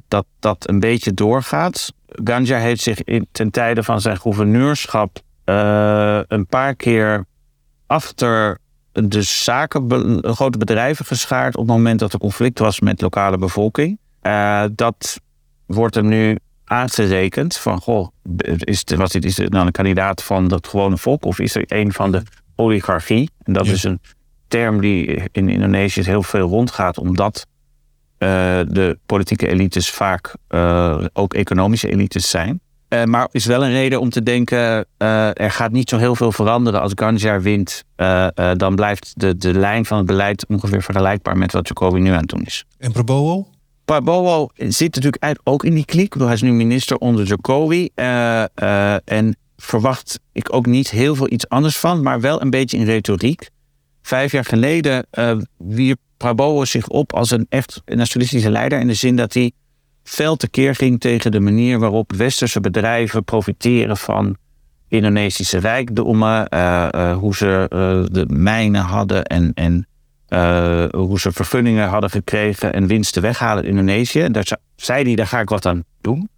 dat 0.07 0.25
dat 0.39 0.69
een 0.69 0.79
beetje 0.79 1.13
doorgaat. 1.13 1.93
Ganja 2.07 2.57
heeft 2.57 2.81
zich 2.81 3.03
in, 3.03 3.27
ten 3.31 3.51
tijde 3.51 3.83
van 3.83 4.01
zijn 4.01 4.17
gouverneurschap 4.17 5.19
een 6.27 6.45
paar 6.49 6.75
keer 6.75 7.25
achter 7.87 8.57
de 9.03 9.21
zaken, 9.21 10.19
grote 10.21 10.57
bedrijven 10.57 11.05
geschaard 11.05 11.55
op 11.55 11.67
het 11.67 11.75
moment 11.75 11.99
dat 11.99 12.13
er 12.13 12.19
conflict 12.19 12.59
was 12.59 12.79
met 12.79 13.01
lokale 13.01 13.37
bevolking. 13.37 13.97
Uh, 14.21 14.63
dat 14.71 15.19
wordt 15.65 15.95
hem 15.95 16.07
nu 16.07 16.37
aangerekend 16.65 17.57
van, 17.57 17.81
goh, 17.81 18.07
is, 18.45 18.79
het, 18.79 18.95
was 18.95 19.11
dit, 19.11 19.25
is 19.25 19.37
nou 19.37 19.65
een 19.65 19.71
kandidaat 19.71 20.23
van 20.23 20.51
het 20.51 20.67
gewone 20.67 20.97
volk 20.97 21.25
of 21.25 21.39
is 21.39 21.55
er 21.55 21.63
een 21.67 21.93
van 21.93 22.11
de 22.11 22.21
oligarchie? 22.55 23.29
En 23.43 23.53
dat 23.53 23.67
is 23.67 23.83
een 23.83 23.99
term 24.47 24.81
die 24.81 25.21
in 25.31 25.49
Indonesië 25.49 26.01
heel 26.01 26.23
veel 26.23 26.47
rondgaat, 26.47 26.97
omdat 26.97 27.45
uh, 28.19 28.29
de 28.67 28.99
politieke 29.05 29.47
elites 29.47 29.89
vaak 29.89 30.35
uh, 30.49 31.05
ook 31.13 31.33
economische 31.33 31.91
elites 31.91 32.29
zijn. 32.29 32.59
Uh, 32.95 33.03
maar 33.03 33.27
is 33.31 33.45
wel 33.45 33.63
een 33.63 33.71
reden 33.71 33.99
om 33.99 34.09
te 34.09 34.23
denken, 34.23 34.85
uh, 34.97 35.39
er 35.39 35.51
gaat 35.51 35.71
niet 35.71 35.89
zo 35.89 35.97
heel 35.97 36.15
veel 36.15 36.31
veranderen 36.31 36.81
als 36.81 36.91
Ganja 36.95 37.39
wint. 37.39 37.83
Uh, 37.97 38.27
dan 38.57 38.75
blijft 38.75 39.13
de, 39.15 39.37
de 39.37 39.53
lijn 39.53 39.85
van 39.85 39.97
het 39.97 40.05
beleid 40.05 40.45
ongeveer 40.47 40.81
vergelijkbaar 40.81 41.37
met 41.37 41.51
wat 41.51 41.67
Jacobi 41.67 41.99
nu 41.99 42.09
aan 42.09 42.17
het 42.17 42.29
doen 42.29 42.43
is. 42.43 42.65
En 42.77 42.91
Prabowo? 42.91 43.47
Prabowo 43.85 44.49
zit 44.55 44.95
natuurlijk 44.95 45.39
ook 45.43 45.63
in 45.63 45.73
die 45.73 45.85
klik. 45.85 46.13
Hij 46.13 46.33
is 46.33 46.41
nu 46.41 46.51
minister 46.51 46.97
onder 46.97 47.25
Jacobi. 47.25 47.89
en 49.03 49.37
verwacht 49.57 50.19
ik 50.31 50.53
ook 50.53 50.65
niet 50.65 50.89
heel 50.89 51.15
veel 51.15 51.31
iets 51.31 51.49
anders 51.49 51.77
van, 51.77 52.01
maar 52.01 52.21
wel 52.21 52.41
een 52.41 52.49
beetje 52.49 52.77
in 52.77 52.85
retoriek. 52.85 53.49
Vijf 54.01 54.31
jaar 54.31 54.45
geleden 54.45 55.05
wierp 55.57 55.99
Prabowo 56.17 56.65
zich 56.65 56.87
op 56.87 57.13
als 57.13 57.31
een 57.31 57.45
echt 57.49 57.81
nationalistische 57.85 58.49
leider 58.49 58.79
in 58.79 58.87
de 58.87 58.93
zin 58.93 59.15
dat 59.15 59.33
hij 59.33 59.51
fel 60.05 60.35
tekeer 60.35 60.75
ging 60.75 60.99
tegen 60.99 61.31
de 61.31 61.39
manier 61.39 61.79
waarop 61.79 62.13
westerse 62.13 62.59
bedrijven 62.59 63.23
profiteren 63.23 63.97
van 63.97 64.37
Indonesische 64.87 65.57
rijkdommen, 65.57 66.47
uh, 66.53 66.87
uh, 66.95 67.17
hoe 67.17 67.35
ze 67.35 67.69
uh, 67.73 68.05
de 68.11 68.25
mijnen 68.33 68.81
hadden 68.81 69.23
en, 69.25 69.51
en 69.53 69.87
hoe 70.91 71.19
ze 71.19 71.31
vergunningen 71.31 71.87
hadden 71.87 72.09
gekregen 72.09 72.73
en 72.73 72.87
winsten 72.87 73.21
weghalen 73.21 73.63
in 73.63 73.69
Indonesië. 73.69 74.21
En 74.21 74.31
daar 74.31 74.57
zei 74.75 75.03
hij, 75.03 75.15
daar 75.15 75.27
ga 75.27 75.39
ik 75.39 75.49
wat 75.49 75.65
aan 75.65 75.83
doen. 76.01 76.29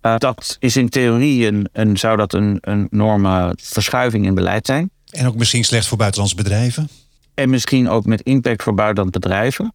dat 0.00 0.56
is 0.58 0.76
in 0.76 0.88
theorie 0.88 1.46
een, 1.46 1.68
een, 1.72 1.96
zou 1.96 2.16
dat 2.16 2.32
een, 2.32 2.58
een 2.60 2.88
enorme 2.90 3.56
verschuiving 3.60 4.26
in 4.26 4.34
beleid 4.34 4.66
zijn. 4.66 4.90
En 5.10 5.26
ook 5.26 5.36
misschien 5.36 5.64
slecht 5.64 5.86
voor 5.86 5.98
buitenlandse 5.98 6.36
bedrijven? 6.36 6.88
En 7.34 7.50
misschien 7.50 7.88
ook 7.88 8.04
met 8.04 8.20
impact 8.20 8.62
voor 8.62 8.74
buitenlandse 8.74 9.20
bedrijven. 9.20 9.72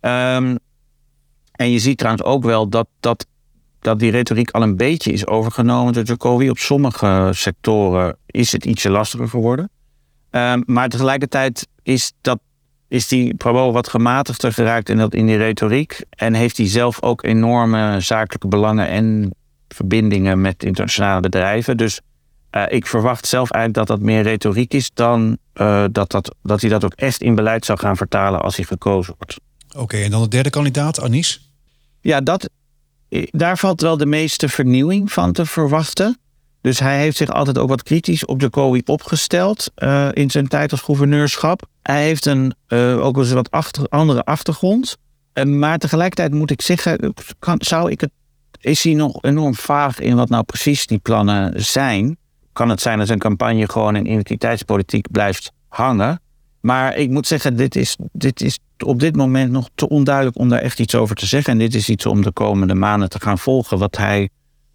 Um, 0.00 0.58
en 1.60 1.70
je 1.70 1.78
ziet 1.78 1.98
trouwens 1.98 2.24
ook 2.24 2.44
wel 2.44 2.68
dat, 2.68 2.88
dat, 3.00 3.26
dat 3.80 3.98
die 3.98 4.10
retoriek 4.10 4.50
al 4.50 4.62
een 4.62 4.76
beetje 4.76 5.12
is 5.12 5.26
overgenomen 5.26 5.92
door 5.92 6.04
Jacobi. 6.04 6.50
Op 6.50 6.58
sommige 6.58 7.30
sectoren 7.32 8.16
is 8.26 8.52
het 8.52 8.64
ietsje 8.64 8.90
lastiger 8.90 9.28
geworden. 9.28 9.70
Um, 10.30 10.62
maar 10.66 10.88
tegelijkertijd 10.88 11.66
is, 11.82 12.12
dat, 12.20 12.38
is 12.88 13.08
die 13.08 13.34
Prabowo 13.34 13.72
wat 13.72 13.88
gematigder 13.88 14.52
geraakt 14.52 14.88
in, 14.88 14.96
dat, 14.96 15.14
in 15.14 15.26
die 15.26 15.36
retoriek. 15.36 16.04
En 16.10 16.34
heeft 16.34 16.56
hij 16.56 16.68
zelf 16.68 17.02
ook 17.02 17.24
enorme 17.24 18.00
zakelijke 18.00 18.48
belangen 18.48 18.88
en 18.88 19.34
verbindingen 19.68 20.40
met 20.40 20.64
internationale 20.64 21.20
bedrijven. 21.20 21.76
Dus 21.76 22.00
uh, 22.52 22.62
ik 22.68 22.86
verwacht 22.86 23.26
zelf 23.26 23.50
eigenlijk 23.50 23.86
dat 23.86 23.98
dat 23.98 24.06
meer 24.06 24.22
retoriek 24.22 24.74
is 24.74 24.90
dan 24.94 25.38
uh, 25.54 25.84
dat, 25.92 26.10
dat, 26.10 26.34
dat 26.42 26.60
hij 26.60 26.70
dat 26.70 26.84
ook 26.84 26.94
echt 26.94 27.22
in 27.22 27.34
beleid 27.34 27.64
zou 27.64 27.78
gaan 27.78 27.96
vertalen 27.96 28.40
als 28.40 28.56
hij 28.56 28.64
gekozen 28.64 29.14
wordt. 29.18 29.36
Oké, 29.76 29.96
en 29.96 30.10
dan 30.10 30.22
de 30.22 30.28
derde 30.28 30.50
kandidaat, 30.50 31.00
Anis? 31.00 31.49
Ja, 32.00 32.20
dat, 32.20 32.50
daar 33.30 33.58
valt 33.58 33.80
wel 33.80 33.96
de 33.96 34.06
meeste 34.06 34.48
vernieuwing 34.48 35.12
van 35.12 35.32
te 35.32 35.46
verwachten. 35.46 36.18
Dus 36.60 36.78
hij 36.78 36.98
heeft 36.98 37.16
zich 37.16 37.30
altijd 37.30 37.58
ook 37.58 37.68
wat 37.68 37.82
kritisch 37.82 38.24
op 38.24 38.40
Jacobi 38.40 38.82
opgesteld 38.84 39.70
uh, 39.76 40.08
in 40.12 40.30
zijn 40.30 40.48
tijd 40.48 40.70
als 40.70 40.80
gouverneurschap. 40.80 41.66
Hij 41.82 42.02
heeft 42.02 42.26
een, 42.26 42.54
uh, 42.68 43.04
ook 43.04 43.16
eens 43.16 43.32
wat 43.32 43.88
andere 43.88 44.24
achtergrond. 44.24 44.96
Uh, 45.34 45.44
maar 45.44 45.78
tegelijkertijd 45.78 46.32
moet 46.32 46.50
ik 46.50 46.62
zeggen, 46.62 47.14
zou 47.58 47.90
ik 47.90 48.00
het, 48.00 48.10
is 48.60 48.84
hij 48.84 48.94
nog 48.94 49.22
enorm 49.22 49.54
vaag 49.54 49.98
in 49.98 50.16
wat 50.16 50.28
nou 50.28 50.44
precies 50.44 50.86
die 50.86 50.98
plannen 50.98 51.64
zijn. 51.64 52.16
Kan 52.52 52.68
het 52.68 52.80
zijn 52.80 52.98
dat 52.98 53.06
zijn 53.06 53.18
campagne 53.18 53.68
gewoon 53.68 53.96
in 53.96 54.06
identiteitspolitiek 54.06 55.10
blijft 55.10 55.52
hangen. 55.68 56.20
Maar 56.60 56.96
ik 56.96 57.10
moet 57.10 57.26
zeggen, 57.26 57.56
dit 57.56 57.76
is, 57.76 57.96
dit 58.12 58.40
is 58.40 58.58
op 58.78 59.00
dit 59.00 59.16
moment 59.16 59.50
nog 59.52 59.68
te 59.74 59.88
onduidelijk 59.88 60.38
om 60.38 60.48
daar 60.48 60.60
echt 60.60 60.80
iets 60.80 60.94
over 60.94 61.16
te 61.16 61.26
zeggen. 61.26 61.52
En 61.52 61.58
dit 61.58 61.74
is 61.74 61.88
iets 61.88 62.06
om 62.06 62.22
de 62.22 62.32
komende 62.32 62.74
maanden 62.74 63.08
te 63.08 63.20
gaan 63.20 63.38
volgen, 63.38 63.78
wat 63.78 63.96
hij 63.96 64.28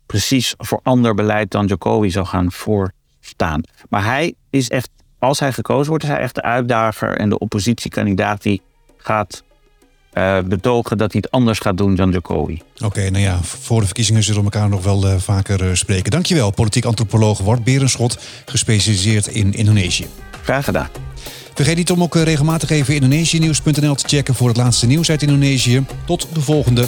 precies 0.05 0.53
voor 0.57 0.79
ander 0.83 1.13
beleid 1.13 1.51
dan 1.51 1.65
Jokowi 1.65 2.11
zou 2.11 2.25
gaan 2.25 2.51
voorstaan. 2.51 3.61
Maar 3.89 4.03
hij 4.03 4.33
is 4.49 4.69
echt, 4.69 4.89
als 5.19 5.39
hij 5.39 5.53
gekozen 5.53 5.89
wordt, 5.89 6.03
is 6.03 6.09
hij 6.09 6.19
echt 6.19 6.35
de 6.35 6.41
uitdager 6.41 7.17
en 7.17 7.29
de 7.29 7.37
oppositiekandidaat 7.37 8.41
die 8.41 8.61
gaat 8.97 9.43
uh, 10.13 10.39
betogen 10.39 10.97
dat 10.97 11.11
hij 11.11 11.21
het 11.23 11.31
anders 11.31 11.59
gaat 11.59 11.77
doen 11.77 11.95
dan 11.95 12.11
Jokowi. 12.11 12.61
Oké, 12.83 13.09
nou 13.09 13.23
ja, 13.23 13.37
voor 13.41 13.79
de 13.79 13.85
verkiezingen 13.85 14.23
zullen 14.23 14.43
we 14.43 14.51
elkaar 14.51 14.69
nog 14.69 14.83
wel 14.83 15.07
uh, 15.07 15.15
vaker 15.17 15.63
uh, 15.63 15.73
spreken. 15.73 16.11
Dankjewel, 16.11 16.51
politiek 16.51 16.85
antropoloog 16.85 17.39
Wart 17.39 17.63
Berenschot, 17.63 18.19
gespecialiseerd 18.45 19.27
in 19.27 19.53
Indonesië. 19.53 20.07
Graag 20.43 20.65
gedaan. 20.65 20.87
Vergeet 21.55 21.75
niet 21.75 21.91
om 21.91 22.03
ook 22.03 22.15
regelmatig 22.15 22.69
even 22.69 22.93
Indonesië-nieuws.nl 22.93 23.95
te 23.95 24.07
checken 24.07 24.35
voor 24.35 24.47
het 24.47 24.57
laatste 24.57 24.87
nieuws 24.87 25.09
uit 25.09 25.21
Indonesië. 25.21 25.85
Tot 26.05 26.27
de 26.33 26.41
volgende. 26.41 26.85